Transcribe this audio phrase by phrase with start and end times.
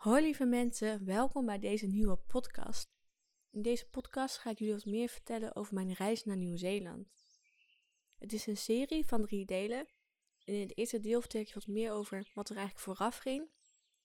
[0.00, 2.88] Hoi lieve mensen, welkom bij deze nieuwe podcast.
[3.50, 7.08] In deze podcast ga ik jullie wat meer vertellen over mijn reis naar Nieuw-Zeeland.
[8.18, 9.78] Het is een serie van drie delen.
[10.44, 13.16] En in het eerste deel vertel ik je wat meer over wat er eigenlijk vooraf
[13.16, 13.50] ging,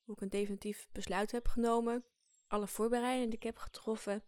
[0.03, 2.05] hoe ik een definitief besluit heb genomen,
[2.47, 4.23] alle voorbereidingen die ik heb getroffen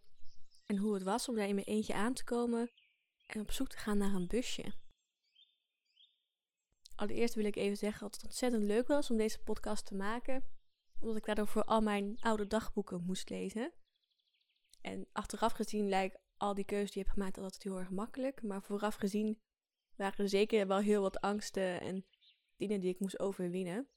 [0.66, 2.70] en hoe het was om daar in mijn eentje aan te komen
[3.26, 4.72] en op zoek te gaan naar een busje.
[6.94, 10.56] Allereerst wil ik even zeggen dat het ontzettend leuk was om deze podcast te maken
[11.00, 13.72] omdat ik daardoor al mijn oude dagboeken moest lezen.
[14.80, 18.42] En achteraf gezien lijkt al die keuzes die ik heb gemaakt altijd heel erg makkelijk.
[18.42, 19.40] Maar vooraf gezien
[19.96, 22.06] waren er zeker wel heel wat angsten en
[22.56, 23.88] dingen die ik moest overwinnen.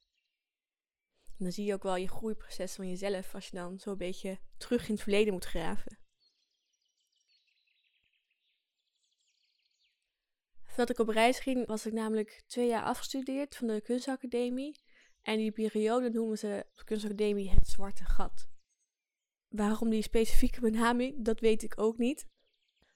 [1.25, 4.39] En dan zie je ook wel je groeiproces van jezelf als je dan zo'n beetje
[4.57, 5.99] terug in het verleden moet graven.
[10.63, 14.81] Voordat ik op reis ging, was ik namelijk twee jaar afgestudeerd van de kunstacademie.
[15.21, 18.49] En die periode noemen ze de kunstacademie het zwarte gat.
[19.47, 22.27] Waarom die specifieke benaming, dat weet ik ook niet.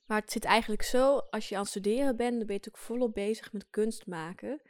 [0.05, 2.77] Maar het zit eigenlijk zo, als je aan het studeren bent, dan ben je ook
[2.77, 4.61] volop bezig met kunst maken.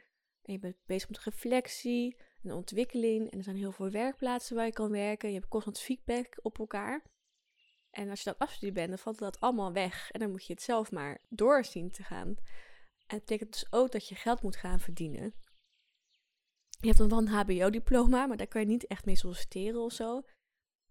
[0.42, 3.30] En je bent bezig met reflectie en ontwikkeling.
[3.30, 5.28] En er zijn heel veel werkplaatsen waar je kan werken.
[5.28, 7.04] Je hebt constant feedback op elkaar.
[7.90, 10.10] En als je dan afgestudeerd bent, dan valt dat allemaal weg.
[10.10, 12.28] En dan moet je het zelf maar doorzien te gaan.
[12.28, 15.34] En het betekent dus ook dat je geld moet gaan verdienen.
[16.86, 19.92] Je hebt dan wel een HBO-diploma, maar daar kan je niet echt mee solliciteren of
[19.92, 20.22] zo.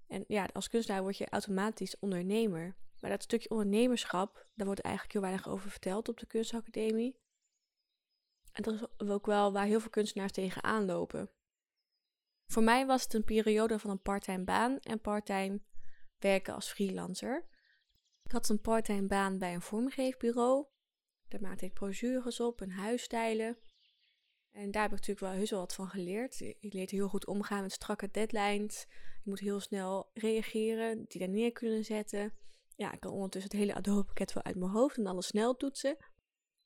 [0.08, 2.76] En ja, als kunstenaar word je automatisch ondernemer.
[3.00, 7.20] Maar dat stukje ondernemerschap, daar wordt eigenlijk heel weinig over verteld op de kunstacademie.
[8.52, 11.32] En dat is ook wel waar heel veel kunstenaars tegenaan lopen.
[12.52, 15.62] Voor mij was het een periode van een parttime baan en parttime
[16.18, 17.48] werken als freelancer.
[18.24, 20.66] Ik had een parttime baan bij een vormgeefbureau.
[21.28, 23.58] Daar maakte ik brochures op en huisstijlen.
[24.56, 26.38] En daar heb ik natuurlijk wel heus wel wat van geleerd.
[26.38, 28.86] Je leert heel goed omgaan met strakke deadlines.
[29.24, 32.34] Je moet heel snel reageren, die daar neer kunnen zetten.
[32.76, 35.56] Ja, ik kan ondertussen het hele Adobe pakket wel uit mijn hoofd en alles snel
[35.56, 35.98] toetsen.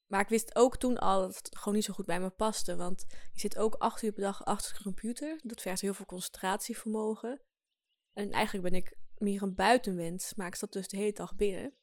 [0.08, 2.76] Maar ik wist ook toen al dat het gewoon niet zo goed bij me paste.
[2.76, 5.40] Want je zit ook acht uur per dag achter de computer.
[5.44, 7.42] Dat vergt heel veel concentratievermogen.
[8.14, 11.74] En eigenlijk ben ik meer een buitenwens, maar ik zat dus de hele dag binnen.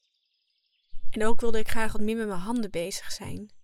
[1.10, 3.55] En ook wilde ik graag wat meer met mijn handen bezig zijn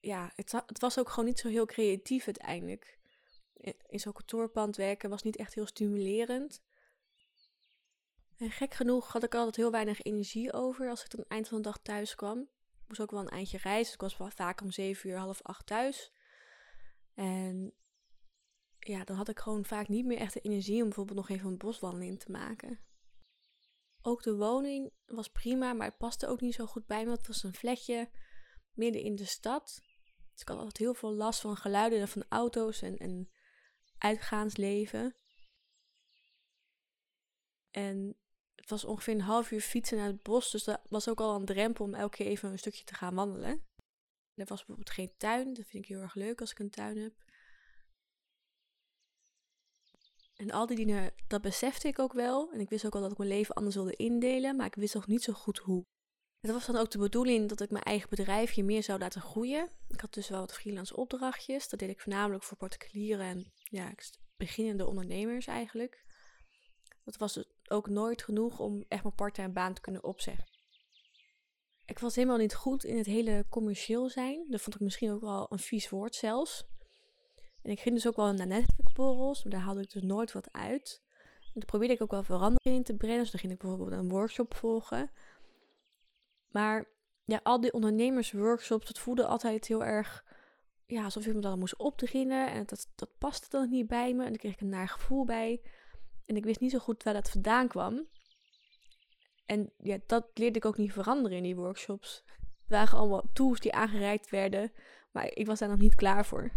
[0.00, 2.98] ja, het, het, was ook gewoon niet zo heel creatief uiteindelijk.
[3.86, 6.62] In zo'n kantoorpand werken was niet echt heel stimulerend.
[8.36, 11.56] En gek genoeg had ik altijd heel weinig energie over als ik het eind van
[11.56, 12.40] de dag thuis kwam.
[12.40, 13.94] Ik moest ook wel een eindje reizen.
[13.94, 16.12] ik was vaak om zeven uur, half acht thuis.
[17.14, 17.72] En
[18.78, 21.48] ja, dan had ik gewoon vaak niet meer echt de energie om bijvoorbeeld nog even
[21.48, 22.80] een boswandeling te maken.
[24.02, 27.10] Ook de woning was prima, maar het paste ook niet zo goed bij me.
[27.10, 28.10] Het was een flatje
[28.72, 29.80] midden in de stad.
[30.38, 33.30] Dus ik had altijd heel veel last van geluiden van auto's en, en
[33.98, 35.16] uitgaansleven.
[37.70, 38.16] En
[38.54, 40.50] het was ongeveer een half uur fietsen naar het bos.
[40.50, 43.14] Dus dat was ook al een drempel om elke keer even een stukje te gaan
[43.14, 43.66] wandelen.
[44.34, 45.54] Er was bijvoorbeeld geen tuin.
[45.54, 47.14] Dat vind ik heel erg leuk als ik een tuin heb.
[50.36, 52.52] En al die dingen, dat besefte ik ook wel.
[52.52, 54.56] En ik wist ook al dat ik mijn leven anders wilde indelen.
[54.56, 55.86] Maar ik wist nog niet zo goed hoe.
[56.40, 59.70] Het was dan ook de bedoeling dat ik mijn eigen bedrijfje meer zou laten groeien.
[59.88, 61.68] Ik had dus wel wat freelance opdrachtjes.
[61.68, 63.94] Dat deed ik voornamelijk voor particulieren en ja,
[64.36, 66.04] beginnende ondernemers eigenlijk.
[67.04, 70.44] Dat was ook nooit genoeg om echt mijn parttime baan te kunnen opzeggen.
[71.84, 74.46] Ik was helemaal niet goed in het hele commercieel zijn.
[74.48, 76.66] Dat vond ik misschien ook wel een vies woord zelfs.
[77.62, 80.52] En ik ging dus ook wel naar netwerkborrels, maar daar haalde ik dus nooit wat
[80.52, 81.02] uit.
[81.40, 83.18] En toen probeerde ik ook wel verandering in te brengen.
[83.18, 85.10] Dus dan ging ik bijvoorbeeld een workshop volgen.
[86.48, 86.88] Maar
[87.24, 90.24] ja, al die ondernemersworkshops, dat voelde altijd heel erg
[90.86, 92.50] ja, alsof ik me dan moest opdringen.
[92.50, 94.22] En dat, dat paste dan niet bij me.
[94.22, 95.62] En dan kreeg ik een naar gevoel bij.
[96.26, 98.08] En ik wist niet zo goed waar dat vandaan kwam.
[99.46, 102.24] En ja, dat leerde ik ook niet veranderen in die workshops.
[102.36, 104.72] Het waren allemaal tools die aangereikt werden.
[105.12, 106.50] Maar ik was daar nog niet klaar voor.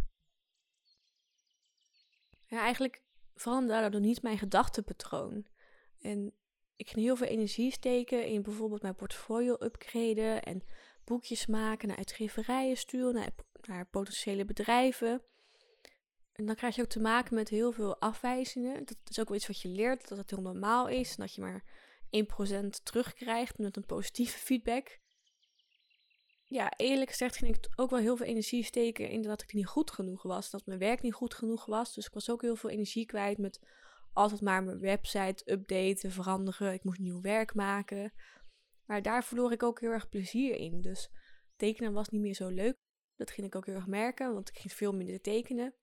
[2.48, 3.02] Ja, eigenlijk
[3.36, 5.48] veranderde daardoor niet mijn gedachtenpatroon.
[6.02, 6.34] En
[6.82, 10.64] ik ging heel veel energie steken in bijvoorbeeld mijn portfolio upgraden en
[11.04, 13.32] boekjes maken, naar uitgeverijen sturen, naar,
[13.62, 15.22] naar potentiële bedrijven.
[16.32, 18.86] En dan krijg je ook te maken met heel veel afwijzingen.
[18.86, 21.10] Dat is ook wel iets wat je leert, dat het heel normaal is.
[21.10, 21.64] En dat je maar
[22.64, 25.00] 1% terugkrijgt met een positieve feedback.
[26.46, 29.68] Ja, eerlijk gezegd ging ik ook wel heel veel energie steken in dat ik niet
[29.68, 30.50] goed genoeg was.
[30.50, 31.94] Dat mijn werk niet goed genoeg was.
[31.94, 33.60] Dus ik was ook heel veel energie kwijt met
[34.14, 36.74] altijd maar mijn website updaten, veranderen.
[36.74, 38.14] Ik moest nieuw werk maken.
[38.86, 40.82] Maar daar verloor ik ook heel erg plezier in.
[40.82, 41.10] Dus
[41.56, 42.76] tekenen was niet meer zo leuk.
[43.16, 45.76] Dat ging ik ook heel erg merken, want ik ging veel minder tekenen,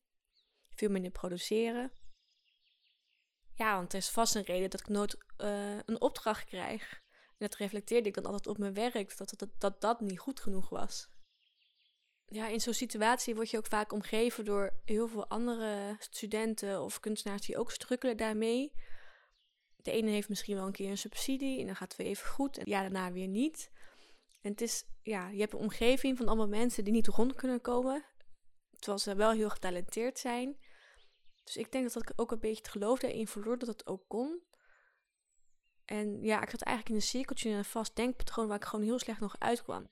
[0.75, 1.93] veel minder produceren.
[3.55, 6.93] Ja, want er is vast een reden dat ik nooit uh, een opdracht krijg.
[7.11, 10.41] En dat reflecteerde ik dan altijd op mijn werk, dat dat, dat, dat niet goed
[10.41, 11.09] genoeg was.
[12.31, 17.01] Ja, in zo'n situatie word je ook vaak omgeven door heel veel andere studenten of
[17.01, 18.73] kunstenaars die ook strukkelen daarmee.
[19.77, 22.29] De ene heeft misschien wel een keer een subsidie en dan gaat het weer even
[22.29, 23.71] goed en ja, daarna weer niet.
[24.41, 27.61] En het is, ja, je hebt een omgeving van allemaal mensen die niet rond kunnen
[27.61, 28.05] komen,
[28.71, 30.57] terwijl ze wel heel getalenteerd zijn.
[31.45, 34.05] Dus ik denk dat ik ook een beetje het geloof daarin verloor dat het ook
[34.09, 34.43] kon.
[35.85, 38.85] En ja, ik zat eigenlijk in een cirkeltje in een vast denkpatroon waar ik gewoon
[38.85, 39.91] heel slecht nog uitkwam.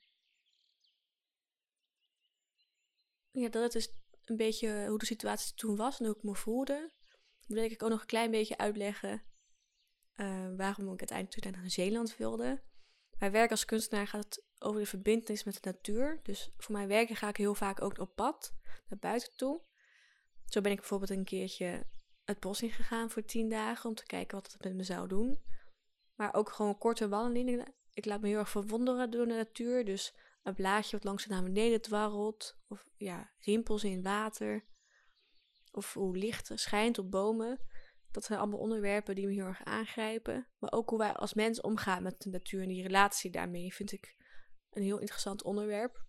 [3.40, 3.88] Ja, dat is
[4.24, 6.92] een beetje hoe de situatie toen was en hoe ik me voelde.
[7.46, 9.22] Dan wil ik ook nog een klein beetje uitleggen
[10.16, 12.62] uh, waarom ik uiteindelijk naar Zeeland wilde.
[13.18, 16.20] Mijn werk als kunstenaar gaat over de verbindenis met de natuur.
[16.22, 18.54] Dus voor mijn werken ga ik heel vaak ook op pad,
[18.88, 19.62] naar buiten toe.
[20.44, 21.86] Zo ben ik bijvoorbeeld een keertje
[22.24, 25.42] het bos ingegaan voor tien dagen om te kijken wat het met me zou doen.
[26.14, 27.74] Maar ook gewoon korte wandelingen.
[27.92, 29.84] Ik laat me heel erg verwonderen door de natuur.
[29.84, 30.14] Dus
[30.46, 32.58] een blaadje wat langzaam naar beneden dwarrelt.
[32.68, 34.64] Of ja, rimpels in water.
[35.72, 37.60] Of hoe licht schijnt op bomen.
[38.10, 40.48] Dat zijn allemaal onderwerpen die me heel erg aangrijpen.
[40.58, 43.92] Maar ook hoe wij als mens omgaan met de natuur en die relatie daarmee vind
[43.92, 44.16] ik
[44.70, 46.04] een heel interessant onderwerp.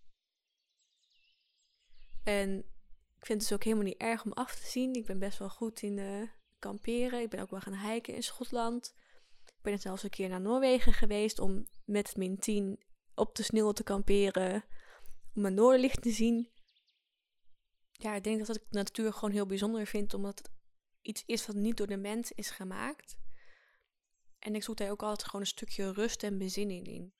[2.24, 2.58] En
[3.18, 4.94] ik vind het dus ook helemaal niet erg om af te zien.
[4.94, 7.20] Ik ben best wel goed in uh, kamperen.
[7.20, 8.94] Ik ben ook wel gaan hiken in Schotland.
[9.44, 12.86] Ik ben zelfs een keer naar Noorwegen geweest om met min 10
[13.18, 14.64] op de sneeuw te kamperen.
[15.34, 16.48] Om mijn noorderlicht te zien.
[17.92, 20.50] Ja, ik denk dat ik de natuur gewoon heel bijzonder vind, omdat het
[21.02, 23.16] iets is wat niet door de mens is gemaakt.
[24.38, 27.12] En ik zoek daar ook altijd gewoon een stukje rust en bezinning in.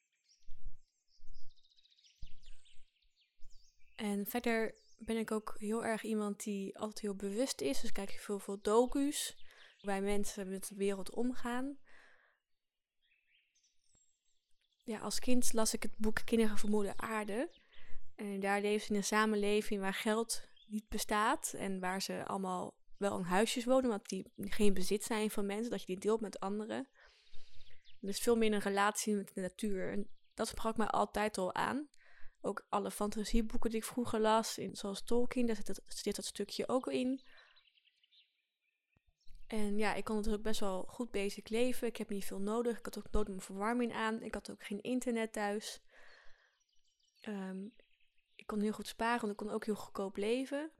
[3.96, 7.80] En verder ben ik ook heel erg iemand die altijd heel bewust is.
[7.80, 9.46] Dus kijk je veel, veel docu's.
[9.80, 11.78] Waar mensen met de wereld omgaan.
[14.88, 17.50] Ja, als kind las ik het boek Kinderen vermoeden aarde.
[18.14, 21.52] En daar leven ze in een samenleving waar geld niet bestaat.
[21.56, 25.70] En waar ze allemaal wel in huisjes wonen, maar die geen bezit zijn van mensen.
[25.70, 26.88] Dat je die deelt met anderen.
[28.00, 29.92] Dus veel meer een relatie met de natuur.
[29.92, 31.88] En dat sprak mij altijd al aan
[32.40, 36.68] ook alle fantasieboeken die ik vroeger las, in, zoals Tolkien, daar dat, zit dat stukje
[36.68, 37.20] ook in.
[39.48, 41.88] En ja, ik kon natuurlijk best wel goed bezig leven.
[41.88, 42.78] Ik heb niet veel nodig.
[42.78, 44.22] Ik had ook nooit mijn verwarming aan.
[44.22, 45.82] Ik had ook geen internet thuis.
[47.28, 47.72] Um,
[48.34, 50.70] ik kon heel goed sparen, want ik kon ook heel goedkoop leven.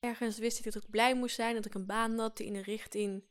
[0.00, 2.52] Ergens wist ik dat ik blij moest zijn, dat ik een baan had die in
[2.52, 3.24] de richting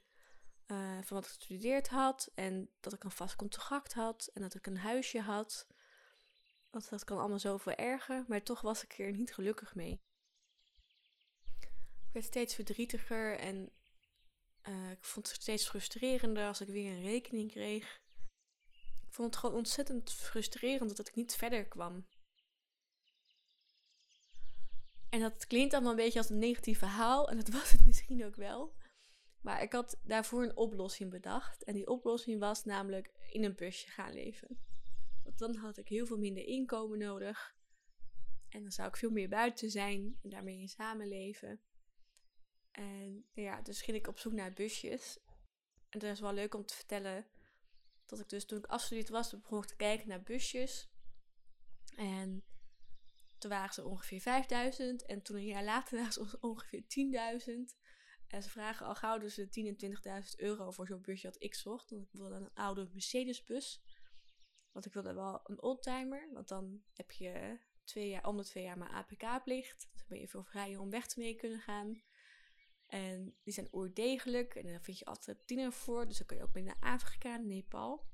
[0.67, 2.31] uh, van wat ik gestudeerd had.
[2.35, 4.29] En dat ik een vast contract had.
[4.33, 5.67] En dat ik een huisje had.
[6.69, 8.25] Want dat kan allemaal zoveel erger.
[8.27, 10.01] Maar toch was ik er niet gelukkig mee.
[12.13, 13.39] Ik werd steeds verdrietiger.
[13.39, 13.69] En
[14.69, 18.01] uh, ik vond het steeds frustrerender als ik weer een rekening kreeg.
[19.07, 22.07] Ik vond het gewoon ontzettend frustrerend dat ik niet verder kwam.
[25.09, 27.29] En dat klinkt allemaal een beetje als een negatief verhaal.
[27.29, 28.75] En dat was het misschien ook wel.
[29.41, 31.63] Maar ik had daarvoor een oplossing bedacht.
[31.63, 34.59] En die oplossing was namelijk in een busje gaan leven.
[35.23, 37.55] Want dan had ik heel veel minder inkomen nodig.
[38.49, 41.61] En dan zou ik veel meer buiten zijn en daarmee in samenleven.
[42.73, 45.19] En ja, dus ging ik op zoek naar busjes.
[45.89, 47.25] En dat is wel leuk om te vertellen
[48.05, 50.91] dat ik dus toen ik afgestudeerd was, begon te kijken naar busjes.
[51.95, 52.43] En
[53.37, 57.81] toen waren ze ongeveer 5000 en toen een jaar later waren ze ongeveer 10.000.
[58.27, 61.55] En ze vragen al gauw dus 10.000 en 20.000 euro voor zo'n busje dat ik
[61.55, 61.89] zocht.
[61.89, 63.81] Want ik wilde een oude Mercedes-bus.
[64.71, 66.29] Want ik wilde wel een oldtimer.
[66.31, 69.87] Want dan heb je twee jaar, om de twee jaar maar APK-plicht.
[69.91, 72.01] Dus dan ben je veel vrijer om weg te mee kunnen gaan.
[72.93, 74.55] En die zijn oerdegelijk.
[74.55, 76.07] En daar vind je altijd tiener voor.
[76.07, 78.11] Dus dan kun je ook mee naar Afrika, Nepal.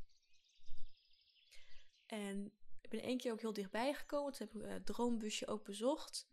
[2.06, 4.34] En ik ben één keer ook heel dichtbij gekomen.
[4.34, 6.30] Toen heb ik het droombusje ook bezocht.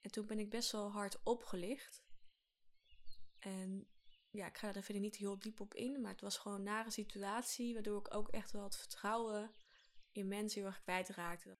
[0.00, 2.04] En toen ben ik best wel hard opgelicht.
[3.38, 3.88] En
[4.30, 6.62] ja, ik ga er verder niet heel diep op in, maar het was gewoon een
[6.62, 9.50] nare situatie, waardoor ik ook echt wel het vertrouwen
[10.12, 11.58] in mensen heel erg kwijtraakte.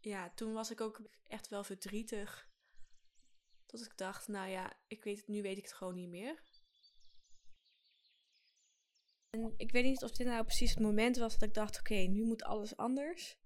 [0.00, 2.49] Ja, toen was ik ook echt wel verdrietig.
[3.70, 6.42] Dat ik dacht, nou ja, ik weet het, nu weet ik het gewoon niet meer.
[9.30, 11.94] En ik weet niet of dit nou precies het moment was dat ik dacht, oké,
[11.94, 13.38] nu moet alles anders.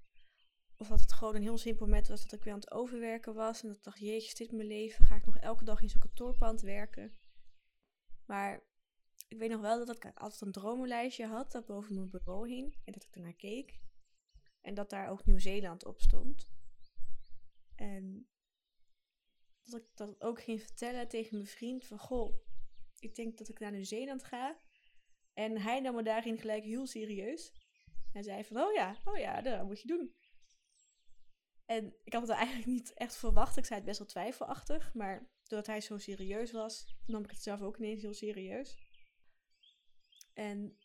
[0.76, 3.34] Of dat het gewoon een heel simpel moment was dat ik weer aan het overwerken
[3.34, 3.62] was.
[3.62, 5.06] En dat ik dacht, jeetje, dit mijn leven?
[5.06, 7.18] Ga ik nog elke dag in zo'n kantoorpand werken?
[8.26, 8.62] Maar
[9.28, 12.76] ik weet nog wel dat ik altijd een dromenlijstje had dat boven mijn bureau hing.
[12.84, 13.80] En dat ik ernaar keek.
[14.60, 16.48] En dat daar ook Nieuw-Zeeland op stond.
[17.74, 18.28] En
[19.64, 22.34] dat ik dat ook ging vertellen tegen mijn vriend van goh,
[22.98, 24.58] ik denk dat ik naar Nieuw-Zeeland ga.
[25.32, 27.52] En hij nam me daarin gelijk heel serieus.
[28.12, 30.14] Hij zei van, oh ja, oh ja, dat moet je doen.
[31.64, 33.56] En ik had het eigenlijk niet echt verwacht.
[33.56, 34.94] Ik zei het best wel twijfelachtig.
[34.94, 38.76] Maar doordat hij zo serieus was, nam ik het zelf ook ineens heel serieus.
[40.34, 40.78] En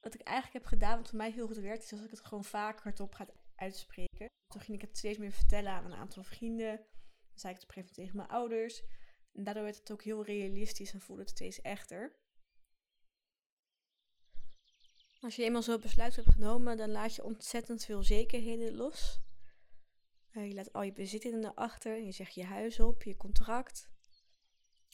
[0.00, 2.24] wat ik eigenlijk heb gedaan, wat voor mij heel goed werkt, is als ik het
[2.24, 4.26] gewoon vaak hardop ga uitspreken.
[4.46, 6.86] Toen ging ik het steeds meer vertellen aan een aantal vrienden.
[7.34, 8.82] Zei ik het op een gegeven moment tegen mijn ouders.
[9.32, 12.16] En daardoor werd het ook heel realistisch en voelde het steeds echter.
[15.20, 19.20] Als je eenmaal zo'n besluit hebt genomen, dan laat je ontzettend veel zekerheden los.
[20.30, 23.88] Eh, je laat al je bezittingen achter, je zegt je huis op, je contract.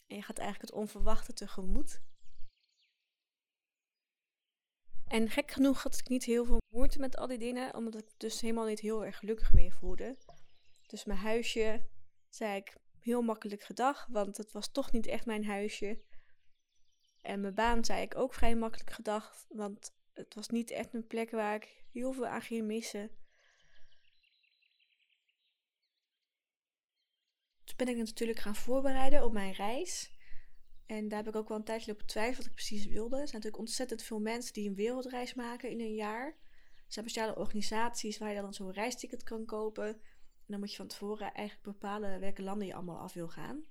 [0.07, 2.01] En je gaat eigenlijk het onverwachte tegemoet.
[5.07, 8.09] En gek genoeg had ik niet heel veel moeite met al die dingen, omdat ik
[8.17, 10.17] dus helemaal niet heel erg gelukkig mee voelde.
[10.87, 11.87] Dus mijn huisje,
[12.29, 16.01] zei ik heel makkelijk gedag, want het was toch niet echt mijn huisje.
[17.21, 21.07] En mijn baan zei ik ook vrij makkelijk gedag, want het was niet echt een
[21.07, 23.09] plek waar ik heel veel aan ging missen.
[27.63, 30.17] Toen ben ik natuurlijk gaan voorbereiden op mijn reis.
[30.85, 33.15] En daar heb ik ook wel een tijdje op twijfel wat ik precies wilde.
[33.15, 36.25] Er zijn natuurlijk ontzettend veel mensen die een wereldreis maken in een jaar.
[36.25, 40.01] Er zijn speciale organisaties waar je dan zo'n reisticket kan kopen.
[40.49, 43.63] Dan moet je van tevoren eigenlijk bepalen welke landen je allemaal af wil gaan.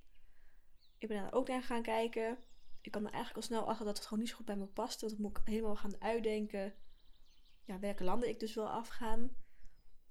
[0.97, 2.37] Ik ben daar ook naar gaan kijken.
[2.81, 4.65] Ik kwam er eigenlijk al snel achter dat het gewoon niet zo goed bij me
[4.65, 4.99] past.
[4.99, 6.73] Dat ik moet helemaal gaan uitdenken
[7.69, 9.35] ja, welke landen ik dus wil afgaan.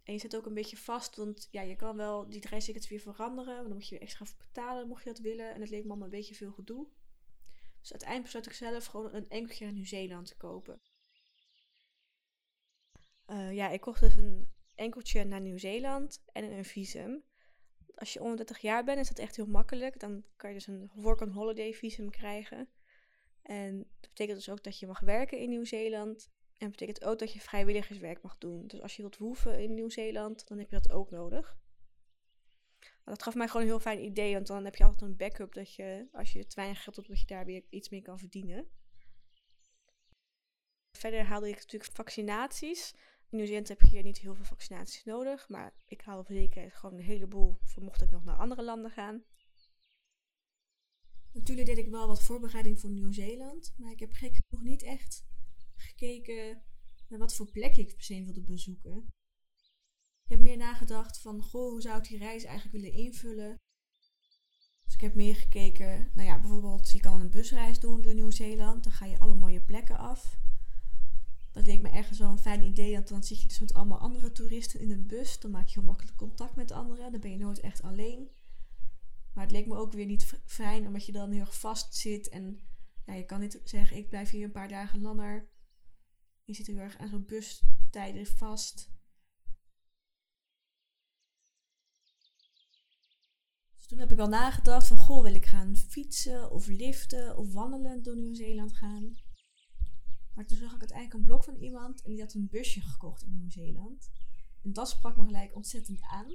[0.02, 3.00] En je zit ook een beetje vast, want ja, je kan wel die reistickets weer
[3.00, 3.54] veranderen.
[3.54, 5.54] Maar dan moet je weer extra betalen mocht je dat willen.
[5.54, 6.86] En het leek me allemaal een beetje veel gedoe.
[7.80, 10.80] Dus uiteindelijk besloot ik zelf gewoon een enkeltje naar Nieuw-Zeeland te kopen.
[13.26, 17.24] Uh, ja, ik kocht dus een enkeltje naar Nieuw-Zeeland en een visum.
[17.94, 20.00] Als je onder 30 jaar bent, is dat echt heel makkelijk.
[20.00, 22.68] Dan kan je dus een work on holiday visum krijgen.
[23.42, 26.30] En dat betekent dus ook dat je mag werken in Nieuw-Zeeland.
[26.58, 28.66] En dat betekent ook dat je vrijwilligerswerk mag doen.
[28.66, 31.56] Dus als je wilt woeven in Nieuw-Zeeland, dan heb je dat ook nodig.
[33.04, 35.54] Dat gaf mij gewoon een heel fijn idee, want dan heb je altijd een backup
[35.54, 38.18] dat je, als je te weinig geld hebt, dat je daar weer iets mee kan
[38.18, 38.68] verdienen.
[40.90, 42.94] Verder haalde ik natuurlijk vaccinaties.
[43.30, 46.96] In Nieuw-Zeeland heb je niet heel veel vaccinaties nodig, maar ik haalde voor zekerheid gewoon
[46.96, 49.24] een heleboel, voor mocht ik nog naar andere landen gaan.
[51.32, 55.24] Natuurlijk deed ik wel wat voorbereiding voor Nieuw-Zeeland, maar ik heb gek nog niet echt
[55.76, 56.62] gekeken
[57.08, 59.06] naar wat voor plek ik per se wilde bezoeken.
[60.24, 63.56] Ik heb meer nagedacht van, goh, hoe zou ik die reis eigenlijk willen invullen?
[64.84, 68.84] Dus ik heb meer gekeken, nou ja, bijvoorbeeld, je kan een busreis doen door Nieuw-Zeeland.
[68.84, 70.38] Dan ga je alle mooie plekken af.
[71.58, 73.98] Dat leek me ergens wel een fijn idee, want dan zit je dus met allemaal
[73.98, 75.40] andere toeristen in een bus.
[75.40, 77.12] Dan maak je heel makkelijk contact met anderen.
[77.12, 78.30] Dan ben je nooit echt alleen.
[79.34, 82.28] Maar het leek me ook weer niet fijn, omdat je dan heel erg vast zit.
[82.28, 82.60] En
[83.06, 85.48] ja, je kan niet zeggen, ik blijf hier een paar dagen langer.
[86.44, 88.90] Je zit heel erg aan zo'n bustijden vast.
[93.76, 97.52] Dus toen heb ik al nagedacht van, goh, wil ik gaan fietsen of liften of
[97.52, 99.26] wandelen door Nieuw-Zeeland gaan?
[100.38, 103.22] Maar toen zag ik uiteindelijk een blog van iemand en die had een busje gekocht
[103.22, 104.10] in Nieuw-Zeeland.
[104.62, 106.32] En dat sprak me gelijk ontzettend aan.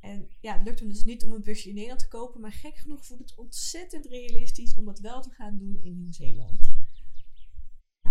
[0.00, 2.52] En ja, het lukte me dus niet om een busje in Nederland te kopen, maar
[2.52, 6.78] gek genoeg voelde het ontzettend realistisch om dat wel te gaan doen in Nieuw-Zeeland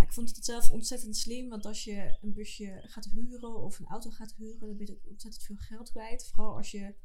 [0.09, 3.85] ik vond het zelf ontzettend slim, want als je een busje gaat huren of een
[3.85, 6.27] auto gaat huren, dan ben je ontzettend veel geld kwijt.
[6.27, 6.95] Vooral als je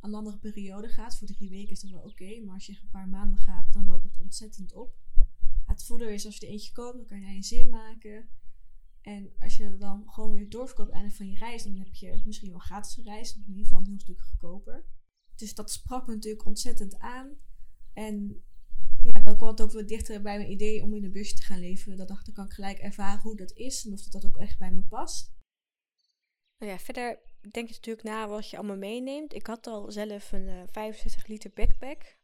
[0.00, 1.18] een langere periode gaat.
[1.18, 3.84] Voor drie weken is dat wel oké, maar als je een paar maanden gaat, dan
[3.84, 4.94] loopt het ontzettend op.
[5.76, 8.28] Het voordeel is als je er eentje koopt, dan kan je een zin maken.
[9.00, 11.94] En als je dan gewoon weer doorverkoopt aan het einde van je reis, dan heb
[11.94, 14.84] je misschien wel gratis reis, in ieder geval een heel stuk goedkoper.
[15.34, 17.38] Dus dat sprak me natuurlijk ontzettend aan.
[17.92, 18.42] En
[19.02, 21.42] ja, dan kwam het ook wat dichter bij mijn idee om in een busje te
[21.42, 21.96] gaan leven.
[21.96, 24.36] Dat dacht ik, kan ik gelijk ervaren hoe dat is en of dat, dat ook
[24.36, 25.34] echt bij me past.
[26.58, 27.18] Nou ja, verder
[27.50, 29.34] denk je natuurlijk na wat je allemaal meeneemt.
[29.34, 32.18] Ik had al zelf een uh, eh, 65 liter backpack.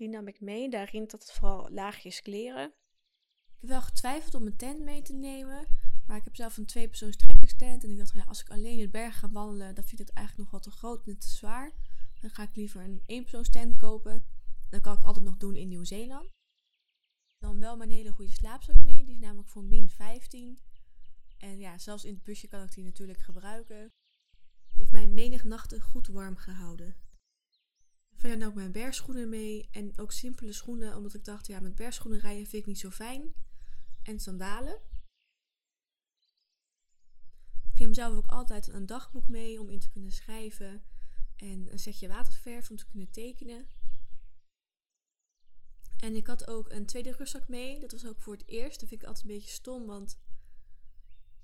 [0.00, 0.70] Die nam ik mee.
[0.70, 2.64] Daarin dat het vooral laagjes kleren.
[2.64, 5.66] Ik heb wel getwijfeld om een tent mee te nemen.
[6.06, 7.84] Maar ik heb zelf een tweepersoons trekkingstent.
[7.84, 10.06] En ik dacht, ja, als ik alleen in de berg ga wandelen, dan vind ik
[10.06, 11.72] het eigenlijk nog wat te groot en te zwaar.
[12.20, 14.26] Dan ga ik liever een eenpersoonstent kopen.
[14.68, 16.28] Dat kan ik altijd nog doen in Nieuw-Zeeland.
[17.38, 19.04] Dan wel mijn hele goede slaapzak mee.
[19.04, 20.58] Die is namelijk voor min 15.
[21.38, 23.92] En ja, zelfs in het busje kan ik die natuurlijk gebruiken.
[24.70, 26.94] Die heeft mij menig nachten goed warm gehouden.
[28.20, 29.68] Verder nam ik mijn bergschoenen mee.
[29.70, 32.90] En ook simpele schoenen, omdat ik dacht, ja, met bergschoenen rijden vind ik niet zo
[32.90, 33.34] fijn.
[34.02, 34.80] En sandalen.
[37.72, 40.82] Ik neem zelf ook altijd een dagboek mee om in te kunnen schrijven.
[41.36, 43.66] En een setje waterverf om te kunnen tekenen.
[45.96, 47.80] En ik had ook een tweede rugzak mee.
[47.80, 48.80] Dat was ook voor het eerst.
[48.80, 50.18] Dat vind ik altijd een beetje stom, want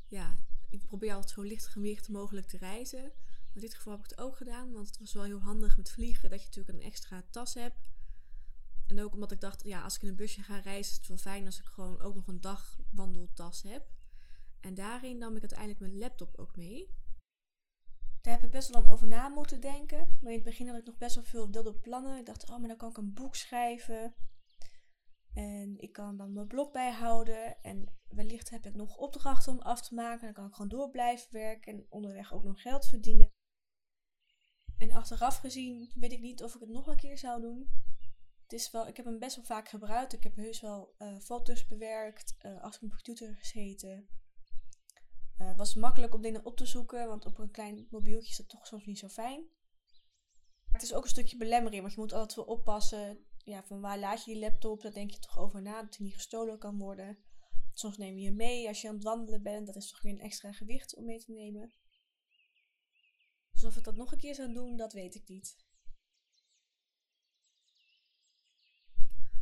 [0.07, 0.37] ja,
[0.69, 3.13] ik probeer altijd zo licht gewicht mogelijk te reizen.
[3.57, 5.91] In dit geval heb ik het ook gedaan, want het was wel heel handig met
[5.91, 7.77] vliegen dat je natuurlijk een extra tas hebt.
[8.87, 11.09] En ook omdat ik dacht, ja, als ik in een busje ga reizen, is het
[11.09, 13.89] wel fijn als ik gewoon ook nog een dagwandeltas heb.
[14.61, 16.95] En daarin nam ik uiteindelijk mijn laptop ook mee.
[18.21, 20.19] Daar heb ik best wel over na moeten denken.
[20.21, 22.19] Maar in het begin had ik nog best wel veel wilde plannen.
[22.19, 24.15] Ik dacht, oh, maar dan kan ik een boek schrijven.
[25.33, 27.63] En ik kan dan mijn blog bijhouden.
[27.63, 30.25] En wellicht heb ik nog opdrachten om af te maken.
[30.25, 33.31] Dan kan ik gewoon door blijven werken en onderweg ook nog geld verdienen.
[34.79, 37.69] En achteraf gezien weet ik niet of ik het nog een keer zou doen.
[38.43, 40.13] Het is wel, ik heb hem best wel vaak gebruikt.
[40.13, 44.09] Ik heb heus wel uh, foto's bewerkt, uh, achter mijn computer gezeten.
[45.37, 48.37] Het uh, was makkelijk om dingen op te zoeken, want op een klein mobieltje is
[48.37, 49.49] dat toch soms niet zo fijn.
[50.73, 53.99] Het is ook een stukje belemmering, want je moet altijd wel oppassen ja, van waar
[53.99, 54.83] laat je je laptop?
[54.83, 57.19] Daar denk je toch over na dat hij niet gestolen kan worden.
[57.73, 59.67] Soms neem je hem mee als je aan het wandelen bent.
[59.67, 61.73] Dat is toch weer een extra gewicht om mee te nemen.
[63.57, 65.57] Dus of ik dat nog een keer zou doen, dat weet ik niet.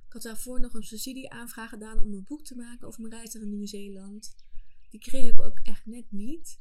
[0.06, 3.34] Ik had daarvoor nog een subsidieaanvraag gedaan om een boek te maken over mijn reis
[3.34, 4.34] naar Nieuw-Zeeland.
[4.90, 6.60] Die kreeg ik ook echt net niet.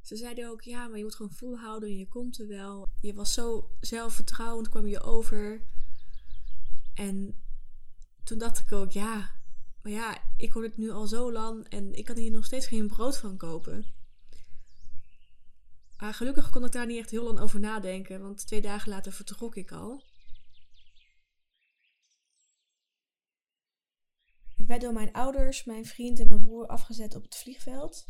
[0.00, 2.88] Ze zeiden ook, ja, maar je moet gewoon volhouden en je komt er wel.
[3.00, 5.62] Je was zo zelfvertrouwend, kwam je over.
[6.94, 7.42] En
[8.24, 9.30] toen dacht ik ook, ja,
[9.82, 12.66] maar ja, ik hoor het nu al zo lang en ik kan hier nog steeds
[12.66, 13.99] geen brood van kopen.
[16.00, 19.12] Maar gelukkig kon ik daar niet echt heel lang over nadenken, want twee dagen later
[19.12, 20.02] vertrok ik al.
[24.56, 28.04] Ik werd door mijn ouders, mijn vriend en mijn broer afgezet op het vliegveld.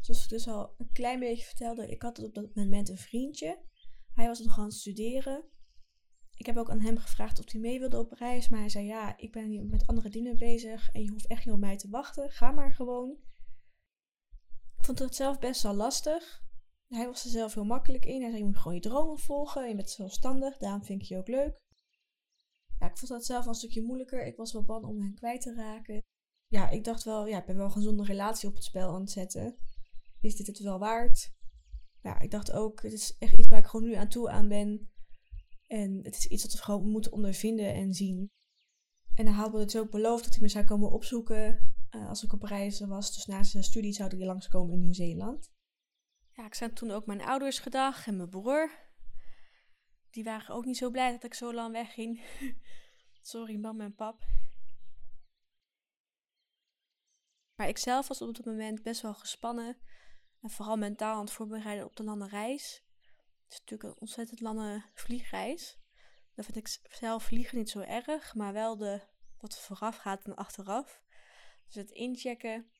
[0.00, 3.58] Zoals ik dus al een klein beetje vertelde, ik had op dat moment een vriendje.
[4.14, 5.44] Hij was nog aan het studeren.
[6.36, 8.48] Ik heb ook aan hem gevraagd of hij mee wilde op reis.
[8.48, 10.90] Maar hij zei: Ja, ik ben hier met andere dingen bezig.
[10.92, 12.30] En je hoeft echt niet op mij te wachten.
[12.30, 13.16] Ga maar gewoon.
[14.76, 16.42] Ik vond het zelf best wel lastig.
[16.88, 18.20] Hij was er zelf heel makkelijk in.
[18.20, 19.68] Hij zei: Je moet gewoon je dromen volgen.
[19.68, 20.56] Je bent zelfstandig.
[20.56, 21.62] Daarom vind ik je ook leuk.
[22.78, 24.26] Ja, ik vond dat zelf een stukje moeilijker.
[24.26, 26.02] Ik was wel bang om hem kwijt te raken.
[26.46, 29.00] Ja, ik dacht wel: Ja, ik ben wel een gezonde relatie op het spel aan
[29.00, 29.56] het zetten.
[30.20, 31.32] Is dit het wel waard?
[32.02, 34.48] Ja, ik dacht ook: Het is echt iets waar ik gewoon nu aan toe aan
[34.48, 34.90] ben.
[35.66, 38.30] En het is iets dat we gewoon moeten ondervinden en zien.
[39.14, 42.22] En hij had me dus ook beloofd dat hij me zou komen opzoeken uh, als
[42.24, 43.14] ik op reis was.
[43.14, 45.52] Dus na zijn studie zou hij langskomen in Nieuw-Zeeland.
[46.36, 48.70] Ja, ik zag toen ook mijn ouders gedag en mijn broer.
[50.10, 52.22] Die waren ook niet zo blij dat ik zo lang wegging.
[53.22, 54.26] Sorry, mam en pap.
[57.54, 59.76] Maar ik zelf was op dat moment best wel gespannen.
[60.42, 62.84] En vooral mentaal aan het voorbereiden op de lange reis.
[63.42, 65.78] Het is natuurlijk een ontzettend lange vliegreis.
[66.34, 69.00] Dan vind ik zelf vliegen niet zo erg, maar wel de,
[69.38, 71.02] wat vooraf gaat en achteraf.
[71.66, 72.70] Dus het inchecken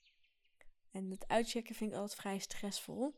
[0.91, 3.15] en het uitchecken vind ik altijd vrij stressvol.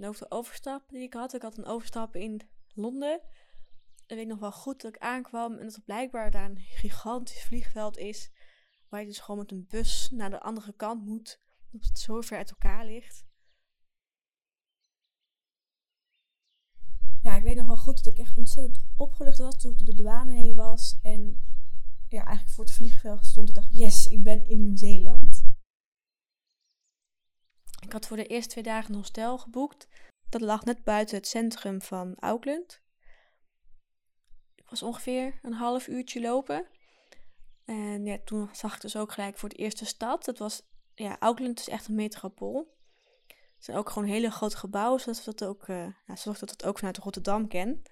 [0.00, 1.34] De overstap die ik had.
[1.34, 2.40] Ik had een overstap in
[2.74, 3.20] Londen.
[4.06, 6.58] En weet ik nog wel goed dat ik aankwam en dat er blijkbaar daar een
[6.58, 8.30] gigantisch vliegveld is.
[8.88, 11.40] Waar je dus gewoon met een bus naar de andere kant moet.
[11.72, 13.28] Omdat het zo ver uit elkaar ligt.
[17.22, 19.94] ja, ik weet nog wel goed dat ik echt ontzettend opgelucht was toen ik de
[19.94, 20.98] douane heen was.
[21.02, 21.42] En
[22.08, 23.48] ja, eigenlijk voor het vliegveld stond.
[23.48, 25.39] Ik dacht, yes, ik ben in Nieuw-Zeeland.
[27.90, 29.88] Ik had voor de eerste twee dagen een hostel geboekt.
[30.28, 32.80] Dat lag net buiten het centrum van Auckland.
[34.54, 36.66] Ik was ongeveer een half uurtje lopen.
[37.64, 40.24] En ja, toen zag ik dus ook gelijk voor het eerste stad.
[40.24, 40.62] Dat was,
[40.94, 42.76] ja, Auckland is echt een metropool.
[43.26, 45.76] Het zijn ook gewoon hele grote gebouwen, zodat we dat ook, uh,
[46.06, 47.82] nou, zoals dat ook vanuit Rotterdam ken.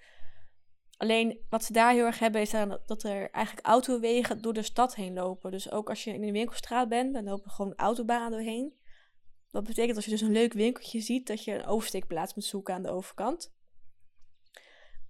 [0.97, 2.51] Alleen wat ze daar heel erg hebben, is
[2.85, 5.51] dat er eigenlijk autowegen door de stad heen lopen.
[5.51, 8.78] Dus ook als je in een winkelstraat bent, dan lopen gewoon autobanen doorheen.
[9.51, 12.73] Dat betekent als je dus een leuk winkeltje ziet, dat je een oversteekplaats moet zoeken
[12.73, 13.53] aan de overkant.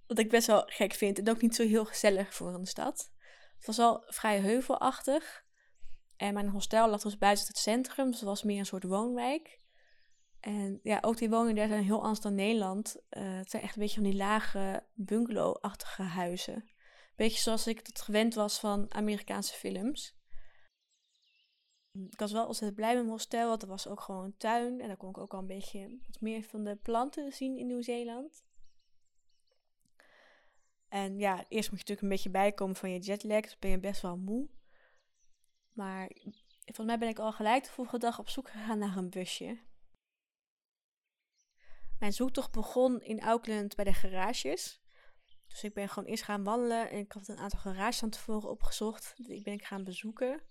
[0.06, 3.12] Wat ik best wel gek vind en ook niet zo heel gezellig voor een stad.
[3.56, 5.44] Het was al vrij heuvelachtig.
[6.16, 9.60] En mijn hostel lag dus buiten het centrum, dus het was meer een soort woonwijk.
[10.40, 12.96] En ja, ook die woningen daar zijn heel anders dan Nederland.
[13.10, 16.70] Uh, het zijn echt een beetje van die lage bungalow-achtige huizen.
[17.16, 20.19] Beetje zoals ik dat gewend was van Amerikaanse films.
[22.10, 24.80] Ik was wel ontzettend blij met mijn hostel, want er was ook gewoon een tuin.
[24.80, 27.66] En daar kon ik ook al een beetje wat meer van de planten zien in
[27.66, 28.44] Nieuw-Zeeland.
[30.88, 33.78] En ja, eerst moet je natuurlijk een beetje bijkomen van je jetlag, dus ben je
[33.78, 34.48] best wel moe.
[35.72, 36.10] Maar
[36.64, 39.58] volgens mij ben ik al gelijk de volgende dag op zoek gegaan naar een busje.
[41.98, 44.80] Mijn zoektocht begon in Auckland bij de garages.
[45.46, 48.50] Dus ik ben gewoon eerst gaan wandelen en ik had een aantal garages van tevoren
[48.50, 49.14] opgezocht.
[49.16, 50.42] Die ben ik gaan bezoeken.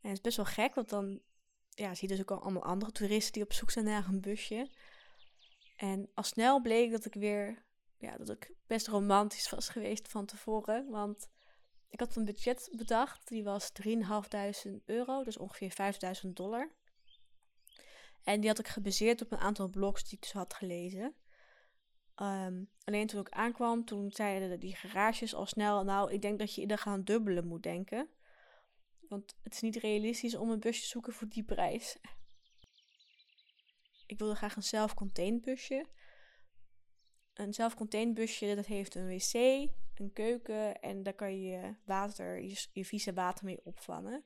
[0.00, 1.20] En het is best wel gek, want dan
[1.68, 4.20] ja, zie je dus ook al allemaal andere toeristen die op zoek zijn naar een
[4.20, 4.70] busje.
[5.76, 7.64] En al snel bleek dat ik weer,
[7.98, 10.90] ja, dat ik best romantisch was geweest van tevoren.
[10.90, 11.28] Want
[11.88, 16.70] ik had een budget bedacht, die was 3.500 euro, dus ongeveer 5.000 dollar.
[18.22, 21.14] En die had ik gebaseerd op een aantal blogs die ik dus had gelezen.
[22.16, 26.54] Um, alleen toen ik aankwam, toen zeiden die garages al snel, nou, ik denk dat
[26.54, 28.08] je eerder gaan dubbelen moet denken.
[29.10, 31.98] Want het is niet realistisch om een busje te zoeken voor die prijs.
[34.06, 35.86] Ik wilde graag een zelf-contained busje.
[37.34, 39.34] Een zelf-contained busje, dat heeft een wc,
[39.94, 42.42] een keuken en daar kan je water,
[42.72, 44.24] je, vieze water mee opvangen.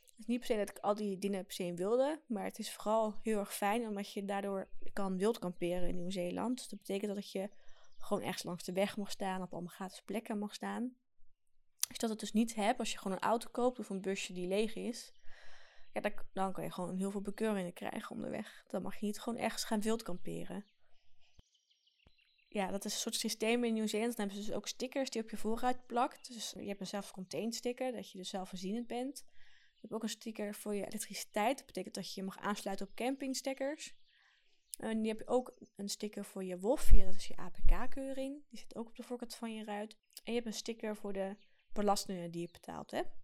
[0.00, 2.58] Het is niet per se dat ik al die dingen per se wilde, maar het
[2.58, 6.58] is vooral heel erg fijn omdat je daardoor kan wild kamperen in Nieuw-Zeeland.
[6.58, 7.50] Dus dat betekent dat je
[7.98, 10.96] gewoon ergens langs de weg mag staan, op allemaal gratis plekken mag staan.
[11.88, 14.00] Als je dat het dus niet hebt, als je gewoon een auto koopt of een
[14.00, 15.12] busje die leeg is,
[15.92, 18.64] ja, dan, dan kan je gewoon heel veel bekeuringen krijgen onderweg.
[18.68, 20.64] Dan mag je niet gewoon ergens gaan wild kamperen.
[22.48, 24.16] Ja, dat is een soort systeem in Nieuw-Zeeland.
[24.16, 26.32] Dan hebben ze dus ook stickers die op je voorruit plakt.
[26.32, 29.24] Dus je hebt een zelf-contained sticker, dat je dus zelfvoorzienend bent.
[29.74, 31.56] Je hebt ook een sticker voor je elektriciteit.
[31.56, 33.94] Dat betekent dat je je mag aansluiten op campingstekkers.
[34.78, 38.42] En je ook een sticker voor je WOF, dat is je APK-keuring.
[38.48, 39.96] Die zit ook op de voorkant van je ruit.
[40.24, 41.36] En je hebt een sticker voor de
[41.74, 43.22] belastingen die je betaald hebt.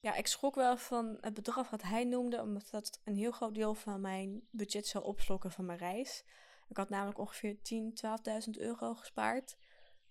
[0.00, 3.54] Ja, ik schrok wel van het bedrag wat hij noemde, omdat dat een heel groot
[3.54, 6.24] deel van mijn budget zou opslokken van mijn reis.
[6.68, 7.98] Ik had namelijk ongeveer 10,
[8.46, 9.56] 12.000 euro gespaard.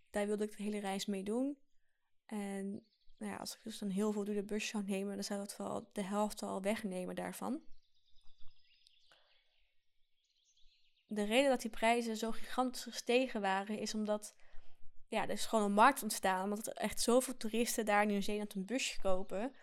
[0.10, 1.58] Daar wilde ik de hele reis mee doen.
[2.26, 2.86] En
[3.18, 5.40] nou ja, als ik dus dan heel veel door de bus zou nemen, dan zou
[5.40, 7.62] dat wel de helft al wegnemen daarvan.
[11.08, 14.36] De reden dat die prijzen zo gigantisch gestegen waren, is omdat
[15.14, 16.44] ja, er is gewoon een markt ontstaan.
[16.44, 19.54] Omdat er echt zoveel toeristen daar in Nieuw-Zeeland een busje kopen.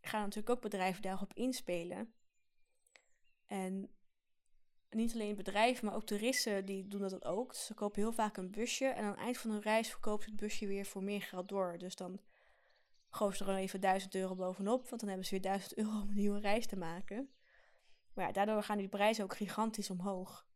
[0.00, 2.14] Gaan natuurlijk ook bedrijven daarop inspelen.
[3.46, 3.90] En
[4.90, 7.52] niet alleen bedrijven, maar ook toeristen die doen dat ook.
[7.52, 10.24] Dus ze kopen heel vaak een busje en aan het eind van hun reis verkoopt
[10.24, 11.78] het busje weer voor meer geld door.
[11.78, 12.20] Dus dan
[13.10, 16.08] gooien ze er even 1000 euro bovenop, want dan hebben ze weer 1000 euro om
[16.08, 17.30] een nieuwe reis te maken.
[18.14, 20.46] Maar ja, daardoor gaan die prijzen ook gigantisch omhoog.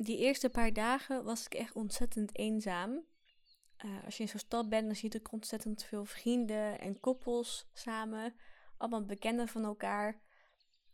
[0.00, 3.04] Die eerste paar dagen was ik echt ontzettend eenzaam.
[3.84, 7.68] Uh, als je in zo'n stad bent, dan zie je ontzettend veel vrienden en koppels
[7.72, 8.34] samen.
[8.76, 10.20] Allemaal bekenden van elkaar.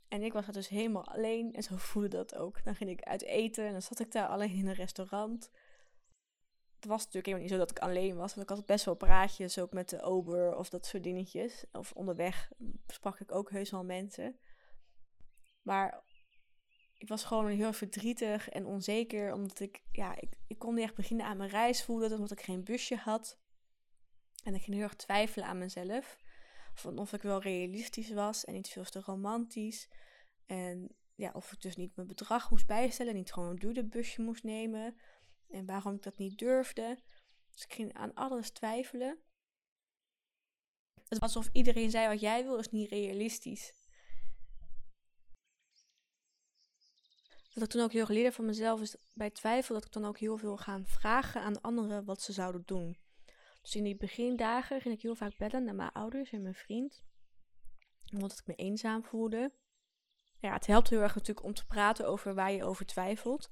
[0.09, 2.65] En ik was er dus helemaal alleen en zo voelde dat ook.
[2.65, 5.51] Dan ging ik uit eten en dan zat ik daar alleen in een restaurant.
[6.75, 8.95] Het was natuurlijk helemaal niet zo dat ik alleen was, want ik had best wel
[8.95, 11.65] praatjes ook met de ober of dat soort dingetjes.
[11.73, 12.53] Of onderweg
[12.87, 14.39] sprak ik ook heus wel mensen.
[15.63, 16.05] Maar
[17.05, 20.95] ik was gewoon heel verdrietig en onzeker, omdat ik, ja, ik, ik kon niet echt
[20.95, 23.39] beginnen aan mijn reis voelen, omdat ik geen busje had.
[24.45, 26.19] En ik ging heel erg twijfelen aan mezelf.
[26.75, 29.89] Van of ik wel realistisch was en niet veel te romantisch.
[30.47, 34.23] En ja, of ik dus niet mijn bedrag moest bijstellen, niet gewoon een duurder busje
[34.23, 34.97] moest nemen.
[35.49, 36.99] En waarom ik dat niet durfde.
[37.51, 39.19] Dus ik ging aan alles twijfelen.
[40.95, 43.73] Het was alsof iedereen zei wat jij wil is niet realistisch.
[47.55, 50.19] Dat ik toen ook heel geleerd van mezelf is bij twijfel dat ik dan ook
[50.19, 52.99] heel veel gaan vragen aan anderen wat ze zouden doen.
[53.63, 57.03] Dus in die begindagen ging ik heel vaak bellen naar mijn ouders en mijn vriend.
[58.13, 59.53] Omdat ik me eenzaam voelde.
[60.39, 63.51] Ja, het helpt heel erg natuurlijk om te praten over waar je over twijfelt.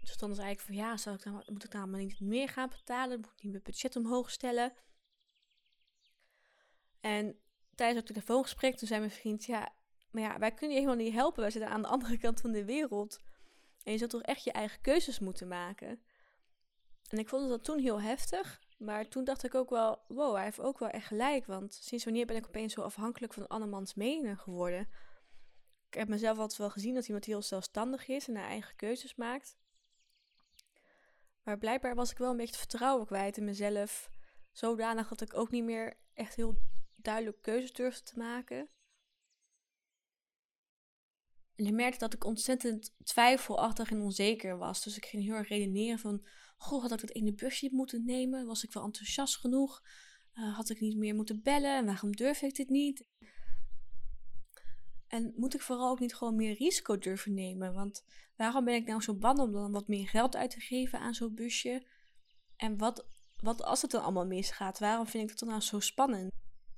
[0.00, 3.20] Dus dan zei ik van ja, ik moet ik dan maar niet meer gaan betalen?
[3.20, 4.72] Moet ik niet mijn budget omhoog stellen?
[7.00, 7.40] En
[7.74, 9.74] tijdens het telefoongesprek toen zei mijn vriend, ja,
[10.12, 11.40] maar ja, wij kunnen je helemaal niet helpen.
[11.40, 13.20] Wij zitten aan de andere kant van de wereld.
[13.82, 16.02] En je zult toch echt je eigen keuzes moeten maken.
[17.08, 18.60] En ik vond dat toen heel heftig.
[18.78, 21.46] Maar toen dacht ik ook wel, wow, hij heeft ook wel echt gelijk.
[21.46, 24.88] Want sinds wanneer ben ik opeens zo afhankelijk van andermans meningen geworden?
[25.88, 29.14] Ik heb mezelf altijd wel gezien als iemand heel zelfstandig is en haar eigen keuzes
[29.14, 29.56] maakt.
[31.42, 34.10] Maar blijkbaar was ik wel een beetje vertrouwen kwijt in mezelf.
[34.52, 36.56] Zodanig dat ik ook niet meer echt heel
[36.96, 38.68] duidelijk keuzes durfde te maken.
[41.54, 44.82] En ik merkte dat ik ontzettend twijfelachtig en onzeker was.
[44.82, 46.26] Dus ik ging heel erg redeneren van...
[46.56, 48.46] Goh, had ik dat ene busje moeten nemen?
[48.46, 49.82] Was ik wel enthousiast genoeg?
[50.34, 51.76] Uh, had ik niet meer moeten bellen?
[51.76, 53.04] En waarom durf ik dit niet?
[55.06, 57.74] En moet ik vooral ook niet gewoon meer risico durven nemen?
[57.74, 58.04] Want
[58.36, 61.14] waarom ben ik nou zo bang om dan wat meer geld uit te geven aan
[61.14, 61.86] zo'n busje?
[62.56, 64.78] En wat, wat als het dan allemaal misgaat?
[64.78, 66.30] Waarom vind ik dat dan nou zo spannend?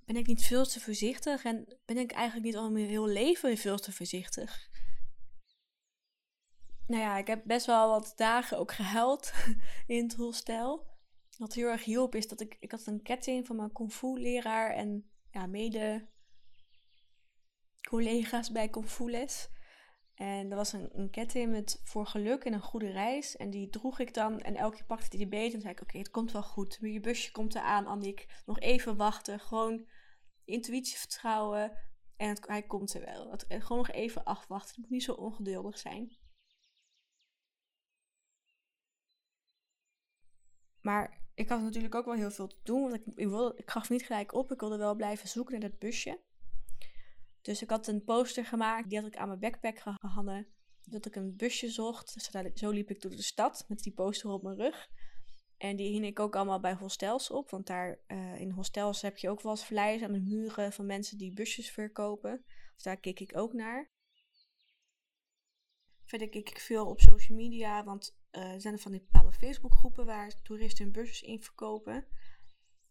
[0.06, 1.44] Ben ik niet veel te voorzichtig?
[1.44, 4.70] En ben ik eigenlijk niet al mijn heel leven veel te voorzichtig?
[6.86, 9.32] Nou ja, ik heb best wel wat dagen ook gehuild
[9.86, 10.86] in het hostel.
[11.38, 14.20] Wat heel erg hielp is dat ik, ik had een ketting van mijn kung fu
[14.20, 16.08] leraar en ja, mede
[17.88, 19.48] collega's bij kung fu les.
[20.14, 23.36] En dat was een, een ketting met voor geluk en een goede reis.
[23.36, 24.40] En die droeg ik dan.
[24.40, 25.54] En elke keer pakte hij die beet.
[25.54, 26.78] En zei ik, oké, het komt wel goed.
[26.80, 28.26] Je busje komt eraan, Annick.
[28.46, 29.40] Nog even wachten.
[29.40, 29.86] Gewoon
[30.44, 31.78] intuïtie vertrouwen.
[32.16, 33.30] En het, hij komt er wel.
[33.30, 34.70] Het, gewoon nog even afwachten.
[34.70, 36.16] Het moet niet zo ongeduldig zijn.
[40.80, 42.82] Maar ik had natuurlijk ook wel heel veel te doen.
[42.82, 43.18] Want ik,
[43.56, 44.52] ik, gaf niet gelijk op.
[44.52, 46.20] Ik wilde wel blijven zoeken naar dat busje.
[47.40, 50.46] Dus ik had een poster gemaakt, die had ik aan mijn backpack gehangen.
[50.82, 52.30] Dat ik een busje zocht.
[52.54, 54.88] Zo liep ik door de stad met die poster op mijn rug.
[55.56, 57.50] En die hing ik ook allemaal bij hostels op.
[57.50, 60.86] Want daar uh, in hostels heb je ook wel eens flyers aan de muren van
[60.86, 62.44] mensen die busjes verkopen.
[62.74, 63.92] Dus daar keek ik ook naar.
[66.04, 69.36] Verder keek ik veel op social media, want uh, er zijn er van die bepaalde
[69.36, 72.06] Facebookgroepen waar toeristen hun busjes in verkopen.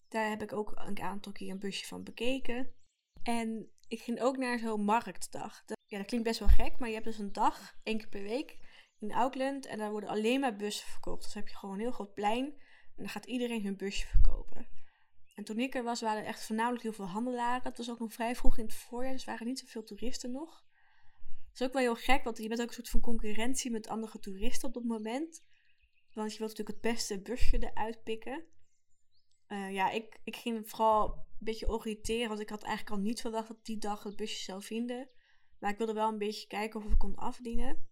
[0.07, 2.73] Daar heb ik ook een aantal keer een busje van bekeken.
[3.23, 5.63] En ik ging ook naar zo'n marktdag.
[5.87, 8.23] ja, dat klinkt best wel gek, maar je hebt dus een dag, één keer per
[8.23, 8.57] week,
[9.03, 9.65] in Auckland.
[9.65, 11.23] En daar worden alleen maar bussen verkocht.
[11.23, 12.45] Dus heb je gewoon een heel groot plein.
[12.45, 14.67] En dan gaat iedereen hun busje verkopen.
[15.35, 17.63] En toen ik er was, waren er echt voornamelijk heel veel handelaren.
[17.63, 20.63] Het was ook nog vrij vroeg in het voorjaar, dus waren niet zoveel toeristen nog.
[21.51, 23.87] Dat is ook wel heel gek, want je bent ook een soort van concurrentie met
[23.87, 25.43] andere toeristen op dat moment.
[26.13, 28.45] Want je wilt natuurlijk het beste busje eruit pikken.
[29.47, 32.27] Uh, ja, ik, ik ging vooral beetje oriënteren.
[32.27, 35.09] Want ik had eigenlijk al niet verwacht dat die dag het busje zou vinden.
[35.59, 37.91] Maar ik wilde wel een beetje kijken of ik kon afdienen.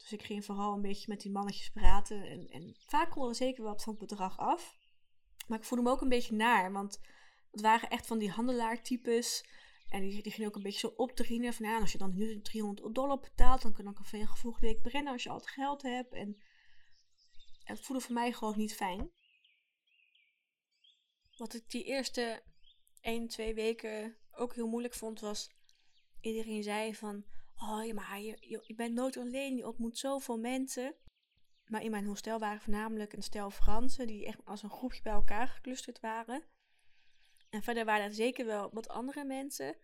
[0.00, 2.22] Dus ik ging vooral een beetje met die mannetjes praten.
[2.22, 4.76] En, en vaak konden we zeker wat van het bedrag af.
[5.46, 6.72] Maar ik voelde me ook een beetje naar.
[6.72, 7.00] Want
[7.50, 9.44] het waren echt van die handelaartypes.
[9.88, 11.54] En die, die gingen ook een beetje zo opdringen.
[11.54, 14.82] Van als je dan nu 300 dollar betaalt, dan kan ik een veel gevoegde week
[14.82, 16.12] brennen als je al het geld hebt.
[16.12, 16.42] En
[17.64, 19.10] het voelde voor mij gewoon niet fijn.
[21.36, 22.42] Wat ik die eerste
[23.00, 25.50] 1, twee weken ook heel moeilijk vond, was
[26.20, 27.24] iedereen zei van,
[27.62, 30.94] oh maar je, je, je bent nooit alleen, je ontmoet zoveel mensen.
[31.66, 35.12] Maar in mijn hostel waren voornamelijk een stel Fransen die echt als een groepje bij
[35.12, 36.42] elkaar geclusterd waren.
[37.50, 39.76] En verder waren er zeker wel wat andere mensen.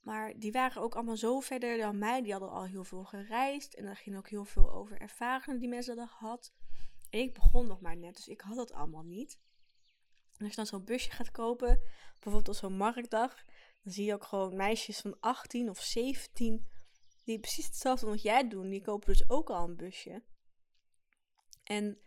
[0.00, 2.22] Maar die waren ook allemaal zo verder dan mij.
[2.22, 3.74] Die hadden al heel veel gereisd.
[3.74, 6.52] En er ging ook heel veel over ervaringen die mensen hadden gehad.
[7.10, 9.40] En ik begon nog maar net, dus ik had het allemaal niet.
[10.36, 11.80] En als je dan zo'n busje gaat kopen,
[12.12, 13.44] bijvoorbeeld op zo'n marktdag,
[13.82, 16.66] dan zie je ook gewoon meisjes van 18 of 17
[17.24, 18.68] die precies hetzelfde wat jij doen.
[18.68, 20.22] Die kopen dus ook al een busje.
[21.64, 21.98] En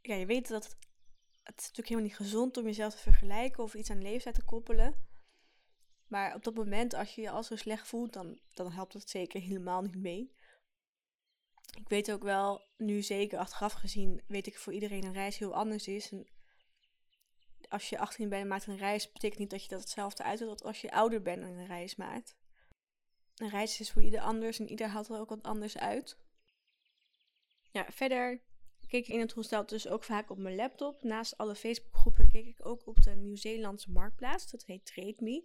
[0.00, 3.74] ja, je weet dat het, is natuurlijk helemaal niet gezond om jezelf te vergelijken of
[3.74, 4.94] iets aan leeftijd te koppelen.
[6.06, 9.10] Maar op dat moment, als je je al zo slecht voelt, dan, dan helpt het
[9.10, 10.34] zeker helemaal niet mee.
[11.76, 15.54] Ik weet ook wel, nu zeker achteraf gezien, weet ik voor iedereen een reis heel
[15.54, 16.10] anders is.
[16.10, 16.28] En
[17.68, 20.62] als je 18 bent en maakt een reis, betekent niet dat je dat hetzelfde als
[20.62, 22.36] als je ouder bent en een reis maakt.
[23.34, 26.18] Een reis is voor ieder anders en ieder haalt er ook wat anders uit.
[27.70, 28.42] Ja, verder
[28.86, 31.02] keek ik in het hostel dus ook vaak op mijn laptop.
[31.02, 34.50] Naast alle Facebookgroepen keek ik ook op de Nieuw-Zeelandse marktplaats.
[34.50, 35.44] Dat heet Trade Me.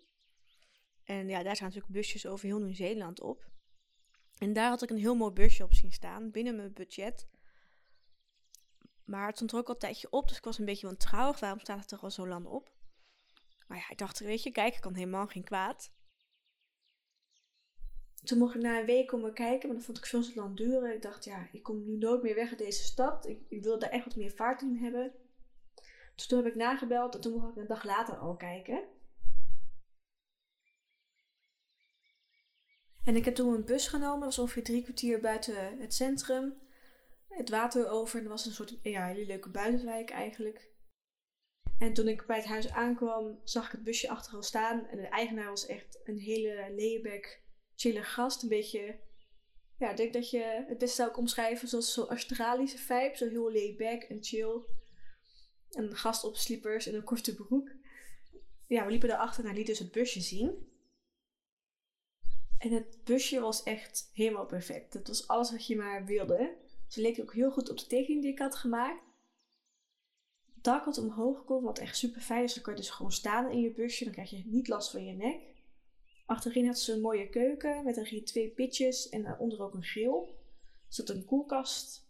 [1.03, 3.49] En ja, daar staan natuurlijk busjes over heel Nieuw-Zeeland op.
[4.37, 7.27] En daar had ik een heel mooi busje op zien staan, binnen mijn budget.
[9.03, 11.39] Maar het stond er ook al een tijdje op, dus ik was een beetje wantrouwig.
[11.39, 12.71] Waarom staat het er al zo lang op?
[13.67, 15.91] Maar ja, ik dacht, weet je, kijken kan helemaal geen kwaad.
[18.23, 20.57] Toen mocht ik na een week komen kijken, maar dat vond ik veel te lang
[20.57, 20.93] duren.
[20.93, 23.27] Ik dacht, ja, ik kom nu nooit meer weg uit deze stad.
[23.27, 25.11] Ik, ik wil daar echt wat meer vaart in hebben.
[26.15, 28.83] Dus toen heb ik nagebeld en toen mocht ik een dag later al kijken.
[33.03, 36.57] En ik heb toen een bus genomen, dat was ongeveer drie kwartier buiten het centrum
[37.39, 38.17] het water over.
[38.17, 40.67] En er was een soort ja, hele leuke buitenwijk eigenlijk.
[41.77, 44.87] En toen ik bij het huis aankwam, zag ik het busje achter al staan.
[44.87, 47.41] En de eigenaar was echt een hele laidback,
[47.79, 48.43] chille gast.
[48.43, 48.99] Een beetje,
[49.77, 53.11] ja, ik denk dat je het best zou omschrijven zoals zo'n Australische vibe.
[53.15, 54.61] Zo heel laidback en chill.
[55.69, 57.71] Een gast op slippers en een korte broek.
[58.67, 60.67] Ja, we liepen daarachter en hij liet dus het busje zien.
[62.57, 64.93] En het busje was echt helemaal perfect.
[64.93, 66.57] Het was alles wat je maar wilde.
[66.87, 69.03] Ze leek ook heel goed op de tekening die ik had gemaakt.
[70.53, 72.53] Het dak had omhoog gekomen, wat echt super fijn is.
[72.53, 75.05] Dan kan je dus gewoon staan in je busje, dan krijg je niet last van
[75.05, 75.58] je nek.
[76.29, 80.21] Achterin had ze een mooie keuken met erin twee pitjes en daaronder ook een grill.
[80.27, 82.07] Er zat een koelkast,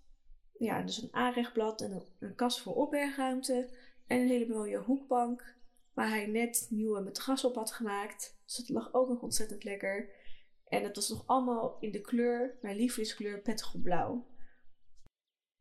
[0.58, 3.70] ja, dus een aanrechtblad en een, kast voor opbergruimte.
[4.08, 5.56] En een hele mooie hoekbank
[5.94, 8.40] waar hij net nieuwe matras op had gemaakt.
[8.46, 10.10] Dus dat lag ook nog ontzettend lekker.
[10.68, 14.28] En het was nog allemaal in de kleur, mijn lievelingskleur, pettigelblauw.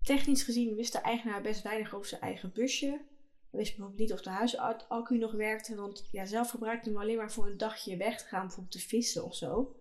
[0.04, 3.00] technisch gezien wist de eigenaar best weinig over zijn eigen busje.
[3.50, 7.16] Hij wist bijvoorbeeld niet of de huisaccu nog werkte, want ja, zelf gebruikte hem alleen
[7.16, 9.76] maar voor een dagje weg te gaan, bijvoorbeeld te vissen of zo.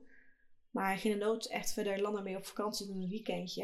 [0.71, 3.63] Maar hij ging de nood echt verder landen mee op vakantie dan een weekendje.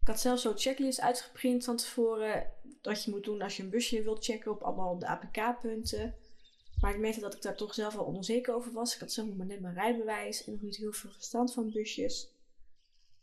[0.00, 2.52] Ik had zelfs zo'n checklist uitgeprint van tevoren.
[2.80, 6.14] Dat je moet doen als je een busje wilt checken op allemaal de APK-punten.
[6.80, 8.94] Maar ik merkte dat ik daar toch zelf wel onzeker over was.
[8.94, 11.70] Ik had zelf nog maar net mijn rijbewijs en nog niet heel veel verstand van
[11.70, 12.34] busjes.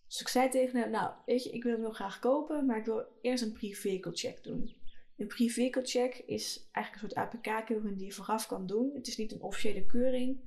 [0.08, 2.78] Dus ik zei tegen hem, nou weet je, ik wil hem heel graag kopen, maar
[2.78, 4.76] ik wil eerst een pre-vehicle check doen.
[5.18, 5.32] Een
[5.84, 8.92] check is eigenlijk een soort APK-keuring die je vooraf kan doen.
[8.94, 10.40] Het is niet een officiële keuring,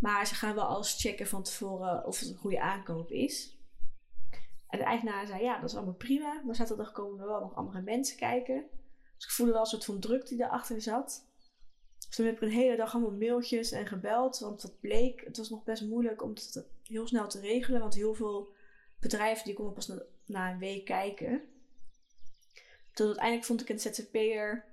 [0.00, 3.58] maar ze gaan wel alles checken van tevoren of het een goede aankoop is.
[4.68, 7.54] En de eigenaar zei, ja, dat is allemaal prima, maar zaterdag komen er wel nog
[7.54, 8.64] andere mensen kijken.
[9.16, 11.28] Dus ik voelde wel een soort van druk die erachter zat.
[11.98, 15.36] Dus toen heb ik een hele dag allemaal mailtjes en gebeld, want wat bleek, het
[15.36, 18.52] was nog best moeilijk om het heel snel te regelen, want heel veel
[19.00, 19.92] bedrijven die konden pas
[20.26, 21.42] na een week kijken.
[23.00, 24.64] Toen uiteindelijk vond ik een ZZP'er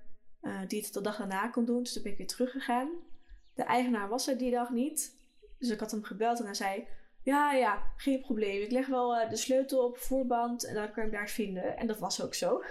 [0.42, 2.90] uh, die het de dag daarna kon doen, dus toen ben ik weer teruggegaan.
[3.54, 5.16] De eigenaar was er die dag niet,
[5.58, 6.88] dus ik had hem gebeld en hij zei,
[7.24, 8.62] ja, ja, geen probleem.
[8.62, 11.78] Ik leg wel uh, de sleutel op voorband en dan kan hem daar vinden.
[11.78, 12.64] En dat was ook zo.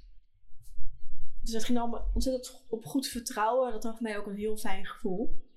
[1.42, 3.72] dus dat ging allemaal ontzettend op goed vertrouwen.
[3.72, 5.49] Dat gaf mij ook een heel fijn gevoel.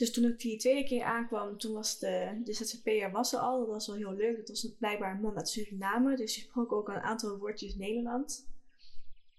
[0.00, 3.58] Dus toen ik die tweede keer aankwam, toen was de, de ZZP'er was er al.
[3.58, 4.36] Dat was wel heel leuk.
[4.36, 6.16] Dat was blijkbaar een man uit Suriname.
[6.16, 8.44] Dus die sprak ook een aantal woordjes Nederlands.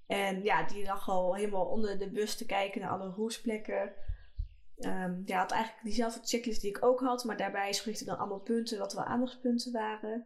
[0.08, 3.94] En ja, die lag al helemaal onder de bus te kijken naar alle roesplekken.
[4.78, 8.40] Um, ja, had eigenlijk diezelfde checklist die ik ook had, maar daarbij schreef dan allemaal
[8.40, 10.26] punten wat wel aandachtspunten waren.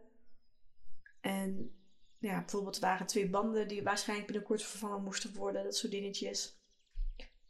[1.22, 1.76] En
[2.20, 6.65] ja, bijvoorbeeld waren twee banden die waarschijnlijk binnenkort vervangen moesten worden, dat soort dingetjes.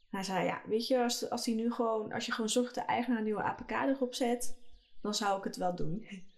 [0.10, 2.84] Hij zei, ja, weet je, als, als, die nu gewoon, als je gewoon zorgt dat
[2.84, 4.58] de eigenaar een nieuwe APK erop zet,
[5.02, 6.06] dan zou ik het wel doen.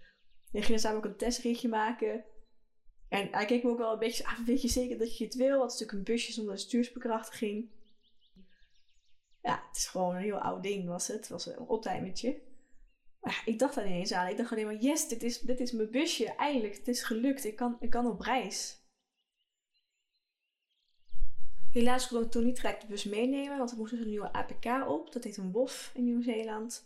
[0.51, 2.23] En ging samen ook een testritje maken.
[3.09, 5.35] En hij keek me ook wel een beetje aan, weet je zeker dat je het
[5.35, 5.57] wil?
[5.57, 7.69] Want het is natuurlijk een busje zonder stuursbekrachtiging
[9.47, 11.17] ja, het is gewoon een heel oud ding was het.
[11.17, 12.41] Het was een oldtimertje.
[13.21, 14.27] Maar ik dacht daar niet eens aan.
[14.27, 16.35] Ik dacht alleen maar, yes, dit is, dit is mijn busje.
[16.35, 17.45] Eindelijk, het is gelukt.
[17.45, 18.85] Ik kan, ik kan op reis.
[21.71, 24.33] Helaas kon ik toen niet gelijk de bus meenemen, want er moest dus een nieuwe
[24.33, 25.13] APK op.
[25.13, 26.85] Dat heet een WOF in Nieuw-Zeeland.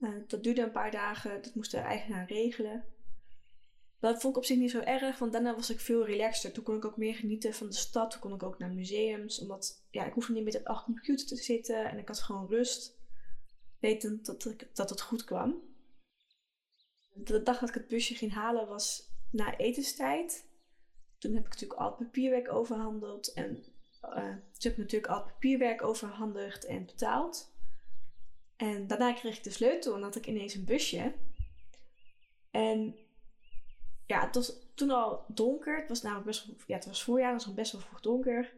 [0.00, 2.84] Uh, dat duurde een paar dagen, dat moest de eigenaar regelen.
[4.00, 6.52] Dat vond ik op zich niet zo erg, want daarna was ik veel relaxter.
[6.52, 8.10] Toen kon ik ook meer genieten van de stad.
[8.10, 9.40] Toen kon ik ook naar museums.
[9.40, 11.90] Omdat ja, ik hoefde niet met achter computer te zitten.
[11.90, 12.98] En ik had gewoon rust.
[13.78, 15.62] Wetend dat, ik, dat het goed kwam.
[17.12, 20.48] De dag dat ik het busje ging halen was na etenstijd.
[21.18, 23.32] Toen heb ik natuurlijk al het papierwerk overhandeld.
[23.32, 23.64] En
[24.04, 27.52] uh, ik natuurlijk al papierwerk overhandigd en betaald.
[28.56, 31.14] En daarna kreeg ik de sleutel en had ik ineens een busje.
[32.50, 32.96] En
[34.06, 35.78] ja, het was toen al donker.
[35.78, 38.52] Het was namelijk best wel, ja, het was voorjaar, het was best wel vroeg donker.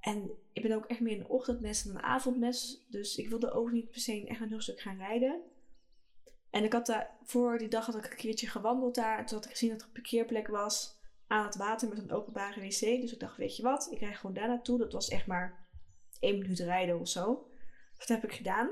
[0.00, 2.86] En ik ben ook echt meer een ochtendmes dan een avondmes.
[2.88, 5.40] Dus ik wilde ook niet per se echt een heel stuk gaan rijden.
[6.50, 9.18] En ik had daar, voor die dag had ik een keertje gewandeld daar.
[9.18, 10.99] En toen had ik gezien dat er een parkeerplek was
[11.30, 12.80] aan het water met een openbare wc.
[12.80, 14.78] Dus ik dacht, weet je wat, ik rijd gewoon daar naartoe.
[14.78, 15.68] Dat was echt maar
[16.20, 17.50] één minuut rijden of zo.
[17.98, 18.66] Dat heb ik gedaan.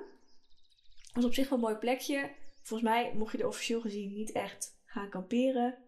[1.03, 2.31] Het was op zich wel een mooi plekje.
[2.63, 5.79] Volgens mij mocht je er officieel gezien niet echt gaan kamperen.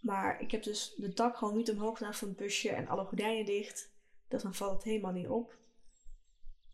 [0.00, 3.04] Maar ik heb dus de dak gewoon niet omhoog gedaan van het busje en alle
[3.04, 3.92] gordijnen dicht.
[4.28, 5.58] Dat dan valt het helemaal niet op.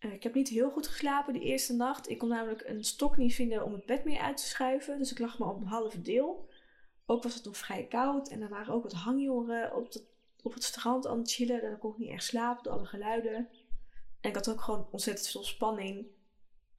[0.00, 2.08] Uh, ik heb niet heel goed geslapen die eerste nacht.
[2.08, 4.98] Ik kon namelijk een stok niet vinden om het bed mee uit te schuiven.
[4.98, 6.48] Dus ik lag maar op een halve deel.
[7.10, 8.28] Ook was het nog vrij koud.
[8.28, 10.04] En er waren ook wat hangjongeren op, het,
[10.42, 11.60] op het strand aan het chillen.
[11.60, 13.48] Daar kon ik niet echt slapen door alle geluiden.
[14.20, 16.06] En ik had ook gewoon ontzettend veel spanning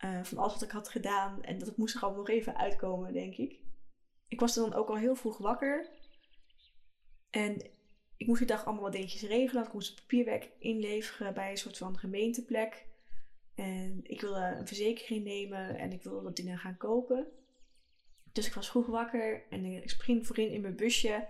[0.05, 1.43] uh, van alles wat ik had gedaan.
[1.43, 3.59] En dat moest er gewoon nog even uitkomen, denk ik.
[4.27, 5.89] Ik was dan ook al heel vroeg wakker.
[7.29, 7.69] En
[8.17, 9.65] ik moest die dag allemaal wat dingetjes regelen.
[9.65, 12.85] Ik moest papierwerk inleveren bij een soort van gemeenteplek.
[13.55, 17.27] En ik wilde een verzekering nemen en ik wilde wat dingen gaan kopen.
[18.31, 21.27] Dus ik was vroeg wakker en ik spring voorin in mijn busje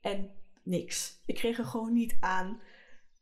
[0.00, 0.30] en
[0.62, 1.20] niks.
[1.26, 2.60] Ik kreeg er gewoon niet aan.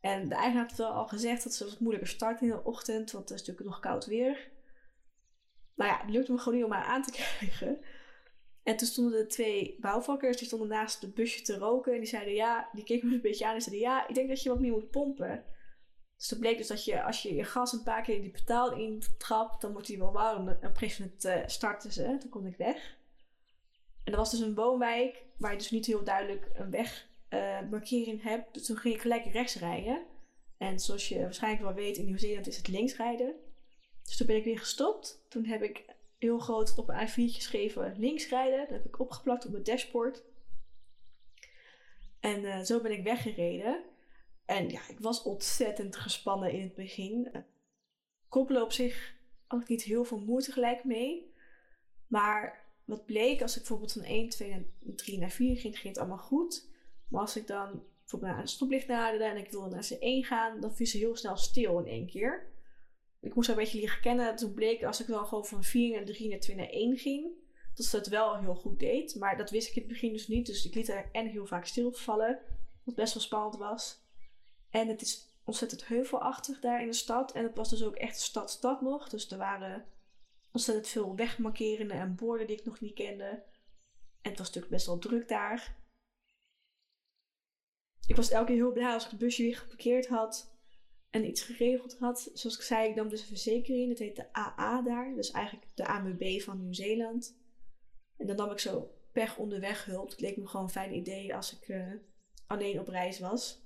[0.01, 3.11] En de eigenaar had wel al gezegd dat ze wat moeilijker start in de ochtend,
[3.11, 4.51] want het is natuurlijk nog koud weer.
[5.75, 7.79] Nou ja, het lukte me gewoon niet om haar aan te krijgen.
[8.63, 11.93] En toen stonden de twee bouwvakkers, die stonden naast het busje te roken.
[11.93, 14.29] En die zeiden ja, die keken me een beetje aan en zeiden ja, ik denk
[14.29, 15.45] dat je wat meer moet pompen.
[16.17, 18.31] Dus het bleek dus dat je, als je je gas een paar keer in die
[18.31, 20.49] petaal intrapt, dan wordt die wel warm.
[20.49, 22.97] En op een gegeven moment startten ze, toen kon ik weg.
[24.05, 28.25] En er was dus een woonwijk waar je dus niet heel duidelijk een wegmarkering uh,
[28.25, 28.55] hebt.
[28.55, 30.03] Dus toen ging ik gelijk rechts rijden.
[30.59, 33.35] En zoals je waarschijnlijk wel weet, in Nieuw-Zeeland is het links rijden.
[34.05, 35.25] Dus toen ben ik weer gestopt.
[35.29, 35.85] Toen heb ik
[36.19, 38.59] heel groot op een A4'tje geschreven links rijden.
[38.59, 40.23] Dat heb ik opgeplakt op mijn dashboard.
[42.21, 43.83] En eh, zo ben ik weggereden.
[44.45, 47.45] En ja, ik was ontzettend gespannen in het begin.
[48.29, 49.15] Koppelen op zich
[49.47, 51.35] had ik niet heel veel moeite gelijk mee.
[52.07, 54.67] Maar wat bleek, als ik bijvoorbeeld van 1, 2 en
[54.97, 56.69] 3 naar 4 ging, ging het allemaal goed.
[57.09, 60.61] Maar als ik dan bijvoorbeeld naar een stoplicht naderde en ik wilde naar C1 gaan,
[60.61, 62.51] dan viel ze heel snel stil in één keer.
[63.21, 64.37] Ik moest haar een beetje leren kennen.
[64.37, 67.27] Toen bleek als ik dan gewoon van 4 naar 3 naar 2 naar 1 ging,
[67.75, 69.15] dat ze het wel heel goed deed.
[69.15, 70.47] Maar dat wist ik in het begin dus niet.
[70.47, 72.39] Dus ik liet haar en heel vaak stilvallen.
[72.85, 74.01] Wat best wel spannend was.
[74.71, 77.33] En het is ontzettend heuvelachtig daar in de stad.
[77.33, 79.09] En het was dus ook echt stad-stad nog.
[79.09, 79.85] Dus er waren
[80.53, 83.45] ontzettend veel wegmarkerenden en borden die ik nog niet kende.
[84.21, 85.81] En het was natuurlijk best wel druk daar.
[88.07, 90.57] Ik was elke keer heel blij als ik het busje weer geparkeerd had
[91.11, 92.31] en iets geregeld had.
[92.35, 93.89] Zoals ik zei, ik nam dus een verzekering.
[93.89, 95.15] Dat heet de AA daar.
[95.15, 97.39] Dus eigenlijk de AMB van Nieuw-Zeeland.
[98.17, 100.11] En dan nam ik zo pech onderweg hulp.
[100.11, 101.93] Het leek me gewoon een fijn idee als ik uh,
[102.47, 103.62] alleen op reis was.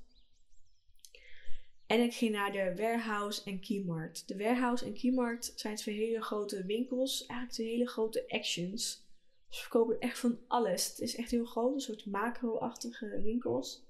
[1.87, 4.29] En ik ging naar de Warehouse en Keymarkt.
[4.29, 7.27] De Warehouse en Keymarkt zijn twee hele grote winkels.
[7.27, 9.05] Eigenlijk twee hele grote actions.
[9.49, 10.89] Ze verkopen echt van alles.
[10.89, 11.75] Het is echt heel groot.
[11.75, 13.85] Een soort macro-achtige winkels.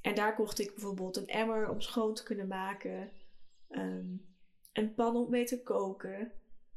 [0.00, 3.10] En daar kocht ik bijvoorbeeld een emmer om schoon te kunnen maken.
[3.70, 4.26] Um,
[4.72, 6.32] een pan om mee te koken.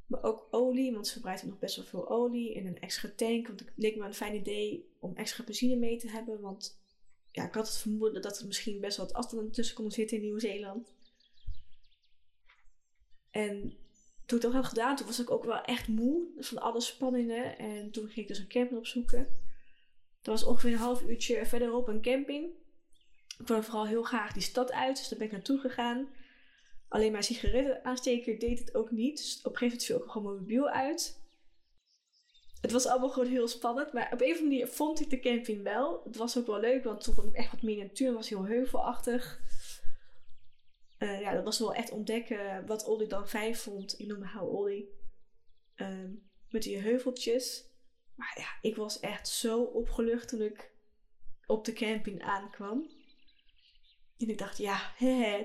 [0.05, 2.55] Maar ook olie, want ze verbruiken nog best wel veel olie.
[2.55, 5.97] En een extra tank, want het leek me een fijn idee om extra benzine mee
[5.97, 6.41] te hebben.
[6.41, 6.83] Want
[7.35, 10.23] ja, ik had het vermoeden dat er misschien best wat afstand tussen kon zitten in
[10.23, 10.93] Nieuw-Zeeland.
[13.31, 13.77] En
[14.25, 17.57] toen ik dat had gedaan, toen was ik ook wel echt moe van alle spanningen.
[17.57, 19.19] En toen ging ik dus een camping opzoeken.
[20.21, 22.53] Er was ongeveer een half uurtje verderop een camping.
[23.39, 26.09] Ik wilde vooral heel graag die stad uit, dus daar ben ik naartoe gegaan.
[26.87, 29.17] Alleen mijn sigarettenaansteker deed het ook niet.
[29.17, 31.24] Dus op een gegeven moment viel ook gewoon mijn mobiel uit.
[32.65, 33.93] Het was allemaal gewoon heel spannend.
[33.93, 36.01] Maar op een of andere manier vond ik de camping wel.
[36.03, 38.07] Het was ook wel leuk, want toen kwam ik echt wat meer natuur.
[38.07, 39.41] Het was heel heuvelachtig.
[40.99, 43.99] Uh, ja, dat was wel echt ontdekken wat Olly dan fijn vond.
[43.99, 44.85] Ik noemde haar Olly.
[45.75, 46.09] Uh,
[46.49, 47.65] met die heuveltjes.
[48.15, 50.71] Maar ja, ik was echt zo opgelucht toen ik
[51.45, 52.89] op de camping aankwam.
[54.17, 54.93] En ik dacht, ja,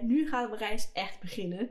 [0.03, 1.71] nu gaat mijn reis echt beginnen.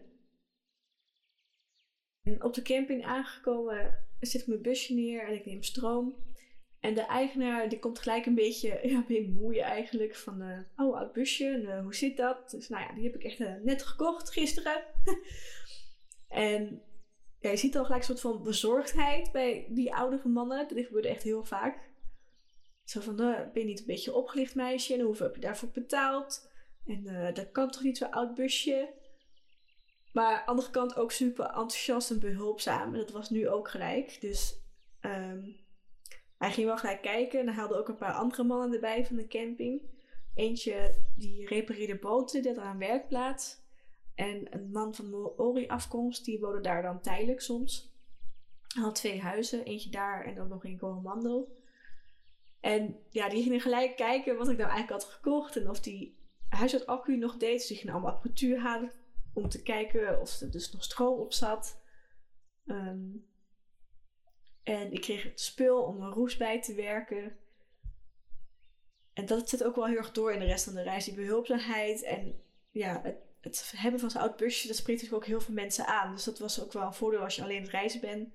[2.21, 6.15] En op de camping aangekomen zit mijn busje neer en ik neem stroom.
[6.79, 11.13] En de eigenaar die komt gelijk een beetje ja, bemoeien eigenlijk van uh, oh oud
[11.13, 12.49] busje en uh, hoe zit dat?
[12.49, 14.83] Dus nou ja, die heb ik echt uh, net gekocht gisteren.
[16.27, 16.81] en
[17.39, 20.67] ja, je ziet al gelijk een soort van bezorgdheid bij die oudere mannen.
[20.67, 21.87] Dat gebeurde echt heel vaak.
[22.83, 26.49] Zo van, ben je niet een beetje opgelicht meisje en hoeveel heb je daarvoor betaald?
[26.85, 28.93] En dat kan toch niet zo'n oud busje?
[30.11, 32.93] Maar aan de andere kant ook super enthousiast en behulpzaam.
[32.93, 34.17] En dat was nu ook gelijk.
[34.21, 34.59] Dus
[35.01, 35.55] um,
[36.37, 37.39] hij ging wel gelijk kijken.
[37.39, 39.81] En hij haalde ook een paar andere mannen erbij van de camping.
[40.35, 43.57] Eentje die repareerde boten, die had aan een werkplaats.
[44.15, 47.93] En een man van Ori afkomst, die woonde daar dan tijdelijk soms.
[48.67, 51.57] Hij had twee huizen, eentje daar en dan nog in Coromandel.
[52.59, 55.55] En ja, die gingen gelijk kijken wat ik nou eigenlijk had gekocht.
[55.55, 56.17] En of die
[56.49, 57.57] huishoudaccu nog deed.
[57.57, 58.91] Dus die ging allemaal apparatuur halen
[59.33, 61.81] om te kijken of er dus nog stroom op zat.
[62.65, 63.07] Ehm,
[64.63, 67.37] en ik kreeg het spul om een roes bij te werken.
[69.13, 71.05] En dat zit ook wel heel erg door in de rest van de reis.
[71.05, 75.29] Die behulpzaamheid en ja, het, het hebben van zo'n oud busje, dat spreekt natuurlijk ook
[75.29, 76.13] heel veel mensen aan.
[76.13, 78.33] Dus dat was ook wel een voordeel als je alleen het reizen bent.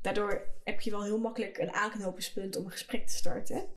[0.00, 3.74] Daardoor heb je wel heel makkelijk een aanknopingspunt om een gesprek te starten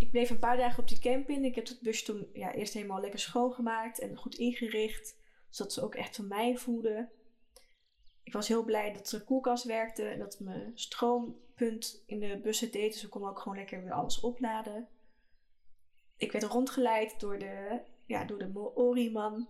[0.00, 1.44] ik bleef een paar dagen op die camping.
[1.44, 5.16] Ik heb het busje toen ja, eerst helemaal lekker schoongemaakt en goed ingericht.
[5.48, 7.10] Zodat ze ook echt van mij voelden.
[8.22, 12.70] Ik was heel blij dat de koelkast werkte en dat mijn stroompunt in de bussen
[12.70, 12.92] deed.
[12.92, 14.88] Dus ik kon ook gewoon lekker weer alles opladen.
[16.16, 19.48] Ik werd rondgeleid door de, ja, door de Maori-man.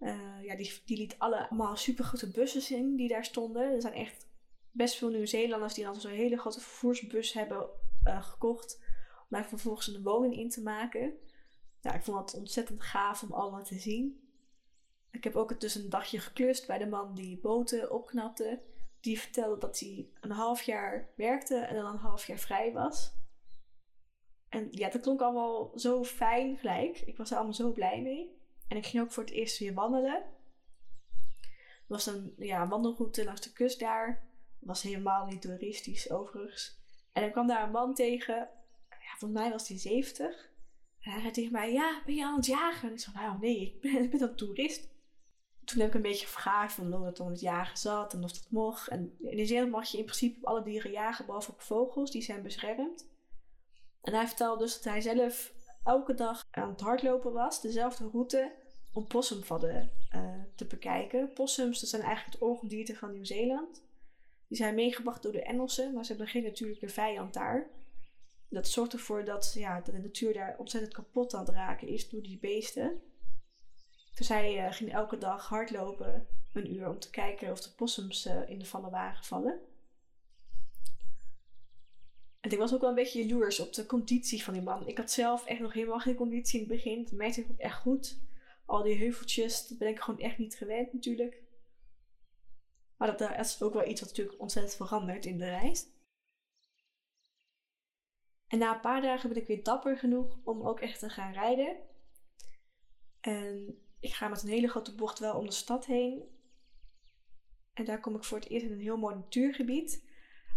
[0.00, 3.62] Uh, ja, die, die liet allemaal super grote bussen zien die daar stonden.
[3.62, 4.26] Er zijn echt
[4.70, 7.68] best veel Nieuw-Zeelanders die dan zo'n hele grote vervoersbus hebben
[8.06, 8.83] uh, gekocht
[9.34, 11.12] maar vervolgens een woning in te maken.
[11.82, 14.28] Ik vond het ontzettend gaaf om allemaal te zien.
[15.10, 18.60] Ik heb ook dus een dagje geklust bij de man die boten opknapte.
[19.00, 23.12] Die vertelde dat hij een half jaar werkte en dan een half jaar vrij was.
[24.48, 27.00] En ja, dat klonk allemaal zo fijn gelijk.
[27.00, 28.38] Ik was er allemaal zo blij mee.
[28.68, 30.22] En ik ging ook voor het eerst weer wandelen.
[31.86, 34.28] Was een ja, wandelroute langs de kust daar.
[34.58, 36.78] Was helemaal niet toeristisch overigens.
[37.12, 38.48] En ik kwam daar een man tegen
[39.18, 40.52] volgens mij was hij 70.
[41.00, 42.88] En hij zei tegen mij, ja, ben je aan het jagen?
[42.88, 44.92] En ik zei, nou nee, ik ben, ik ben een toerist.
[45.64, 48.32] Toen heb ik een beetje gevraagd van hoe het om het jagen zat en of
[48.32, 48.88] dat mocht.
[48.88, 52.22] En in Zeeland mag je in principe op alle dieren jagen, behalve op vogels, die
[52.22, 53.06] zijn beschermd.
[54.02, 55.52] En hij vertelde dus dat hij zelf
[55.84, 58.52] elke dag aan het hardlopen was, dezelfde route,
[58.92, 61.32] om possumvadden uh, te bekijken.
[61.32, 63.82] Possums, dat zijn eigenlijk het ongedierte van Nieuw-Zeeland.
[64.48, 67.70] Die zijn meegebracht door de Engelsen, maar ze hebben geen natuurlijke vijand daar.
[68.54, 72.22] Dat zorgt ervoor dat, ja, de natuur daar ontzettend kapot aan het raken is door
[72.22, 73.02] die beesten.
[74.14, 78.26] Dus hij uh, ging elke dag hardlopen, een uur, om te kijken of de possums
[78.26, 79.60] uh, in de vallen waren gevallen.
[82.40, 84.88] En ik was ook wel een beetje jaloers op de conditie van die man.
[84.88, 87.08] Ik had zelf echt nog helemaal geen conditie in het begin.
[87.10, 88.18] Merkte ik ook echt goed.
[88.66, 91.42] Al die heuveltjes, dat ben ik gewoon echt niet gewend natuurlijk.
[92.96, 95.86] Maar dat, is ook wel iets wat natuurlijk ontzettend verandert in de reis.
[98.48, 101.32] En na een paar dagen ben ik weer dapper genoeg om ook echt te gaan
[101.32, 101.76] rijden.
[103.20, 106.22] En ik ga met een hele grote bocht wel om de stad heen.
[107.72, 110.04] En daar kom ik voor het eerst in een heel mooi natuurgebied.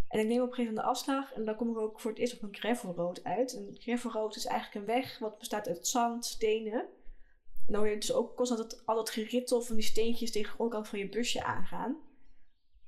[0.08, 2.12] En ik neem op een gegeven moment de afslag en dan kom ik ook voor
[2.12, 3.54] het eerst op een gravelroad uit.
[3.54, 6.80] Een gravelroad is eigenlijk een weg wat bestaat uit zand, stenen.
[7.68, 10.58] En dan hoor je dus ook constant al dat gerittel van die steentjes tegen de
[10.58, 11.98] onderkant van je busje aangaan.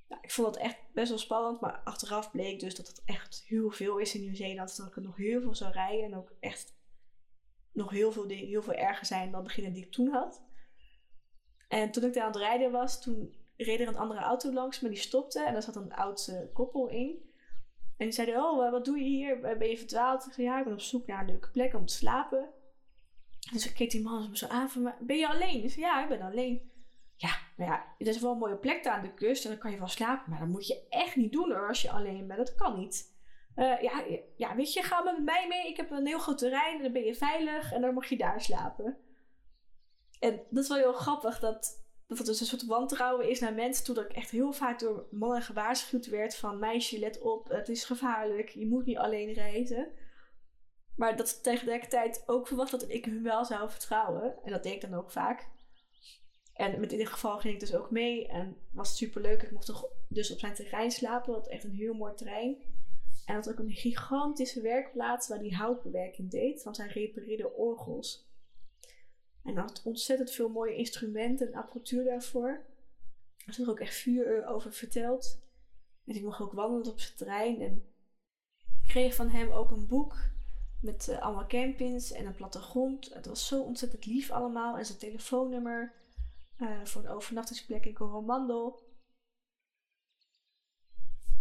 [0.10, 3.43] Nou, ik vond dat echt best wel spannend, maar achteraf bleek dus dat het echt
[3.47, 4.78] heel veel is in Nieuw-Zeeland.
[4.78, 6.78] Dat ik er nog heel veel zou rijden en ook echt
[7.72, 10.41] nog heel veel, heel veel erger zijn dan degene die ik toen had.
[11.68, 14.80] En toen ik daar aan het rijden was, toen reed er een andere auto langs
[14.80, 17.28] maar die stopte en daar zat een oudste koppel in.
[17.97, 19.39] En die zeiden, oh, wat doe je hier?
[19.39, 20.26] Ben je verdwaald?
[20.26, 22.49] Ik zei, ja, ik ben op zoek naar een leuke plek om te slapen.
[23.51, 25.64] Dus ik keek die man zo aan van ben je alleen?
[25.64, 26.72] Ik zei, ja, ik ben alleen.
[27.22, 29.72] Ja, ja, het is wel een mooie plek daar aan de kust en dan kan
[29.72, 30.30] je wel slapen.
[30.30, 32.39] Maar dat moet je echt niet doen hoor, als je alleen bent.
[32.39, 33.17] Dat kan niet.
[33.55, 34.03] Uh, ja,
[34.36, 35.67] ja, weet je, ga met mij mee.
[35.67, 38.17] Ik heb een heel groot terrein en dan ben je veilig en dan mag je
[38.17, 38.97] daar slapen.
[40.20, 43.53] En dat is wel heel grappig dat dat het dus een soort wantrouwen is naar
[43.53, 43.95] mensen toe.
[43.95, 47.84] Dat ik echt heel vaak door mannen gewaarschuwd werd van meisje, let op, het is
[47.84, 49.88] gevaarlijk, je moet niet alleen reizen.
[50.95, 54.43] Maar dat ze tegelijkertijd ook verwacht dat ik hun wel zou vertrouwen.
[54.43, 55.47] En dat deed ik dan ook vaak.
[56.60, 58.28] En met in dit geval ging ik dus ook mee.
[58.28, 59.41] En was super leuk.
[59.41, 59.74] Ik mocht
[60.07, 61.34] dus op zijn terrein slapen.
[61.34, 62.57] Dat echt een heel mooi terrein.
[63.26, 66.64] En dat ook een gigantische werkplaats waar hij houtbewerking deed.
[66.64, 68.28] Want hij repareerde orgels.
[69.43, 72.66] En had ontzettend veel mooie instrumenten en apparatuur daarvoor.
[73.45, 75.39] Er is ook echt vuur over verteld.
[76.05, 77.62] En ik mocht ook wandelen op zijn terrein.
[77.62, 77.84] En
[78.88, 80.16] kreeg van hem ook een boek
[80.82, 83.14] met uh, allemaal campings en een plattegrond.
[83.14, 84.78] Het was zo ontzettend lief allemaal.
[84.78, 85.97] En zijn telefoonnummer
[86.60, 88.88] uh, voor een overnachtingsplek in Coromandel.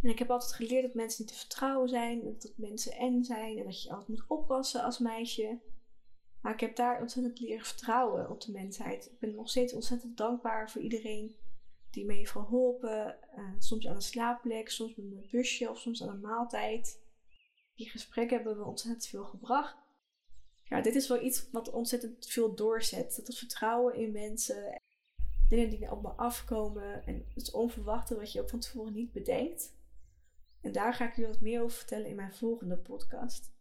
[0.02, 2.24] En ik heb altijd geleerd dat mensen niet te vertrouwen zijn.
[2.24, 3.58] Dat mensen en zijn.
[3.58, 5.60] En dat je altijd moet oppassen als meisje.
[6.40, 9.06] Maar ik heb daar ontzettend leren vertrouwen op de mensheid.
[9.06, 11.36] Ik ben nog steeds ontzettend dankbaar voor iedereen
[11.90, 13.18] die me heeft geholpen.
[13.36, 17.00] Uh, soms aan een slaapplek, soms met mijn busje of soms aan een maaltijd.
[17.74, 19.76] Die gesprekken hebben me ontzettend veel gebracht.
[20.64, 23.16] Ja, dit is wel iets wat ontzettend veel doorzet.
[23.16, 24.80] Dat het vertrouwen in mensen.
[25.48, 27.06] Dingen die op me afkomen.
[27.06, 29.76] En het onverwachte wat je ook van tevoren niet bedenkt.
[30.60, 33.56] En daar ga ik jullie wat meer over vertellen in mijn volgende podcast.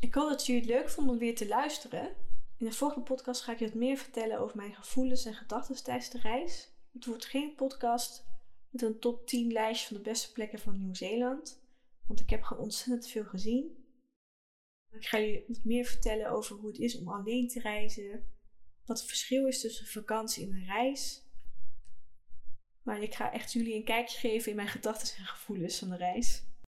[0.00, 2.16] Ik hoop dat jullie het leuk vonden om weer te luisteren.
[2.56, 5.84] In de volgende podcast ga ik je wat meer vertellen over mijn gevoelens en gedachten
[5.84, 6.72] tijdens de reis.
[6.92, 8.26] Het wordt geen podcast
[8.70, 11.62] met een top 10 lijstje van de beste plekken van Nieuw-Zeeland.
[12.06, 13.86] Want ik heb gewoon ontzettend veel gezien.
[14.90, 18.24] Ik ga je wat meer vertellen over hoe het is om alleen te reizen.
[18.88, 21.22] Wat het verschil is tussen vakantie en een reis.
[22.82, 25.96] Maar ik ga echt jullie een kijkje geven in mijn gedachten en gevoelens van de
[25.96, 26.42] reis.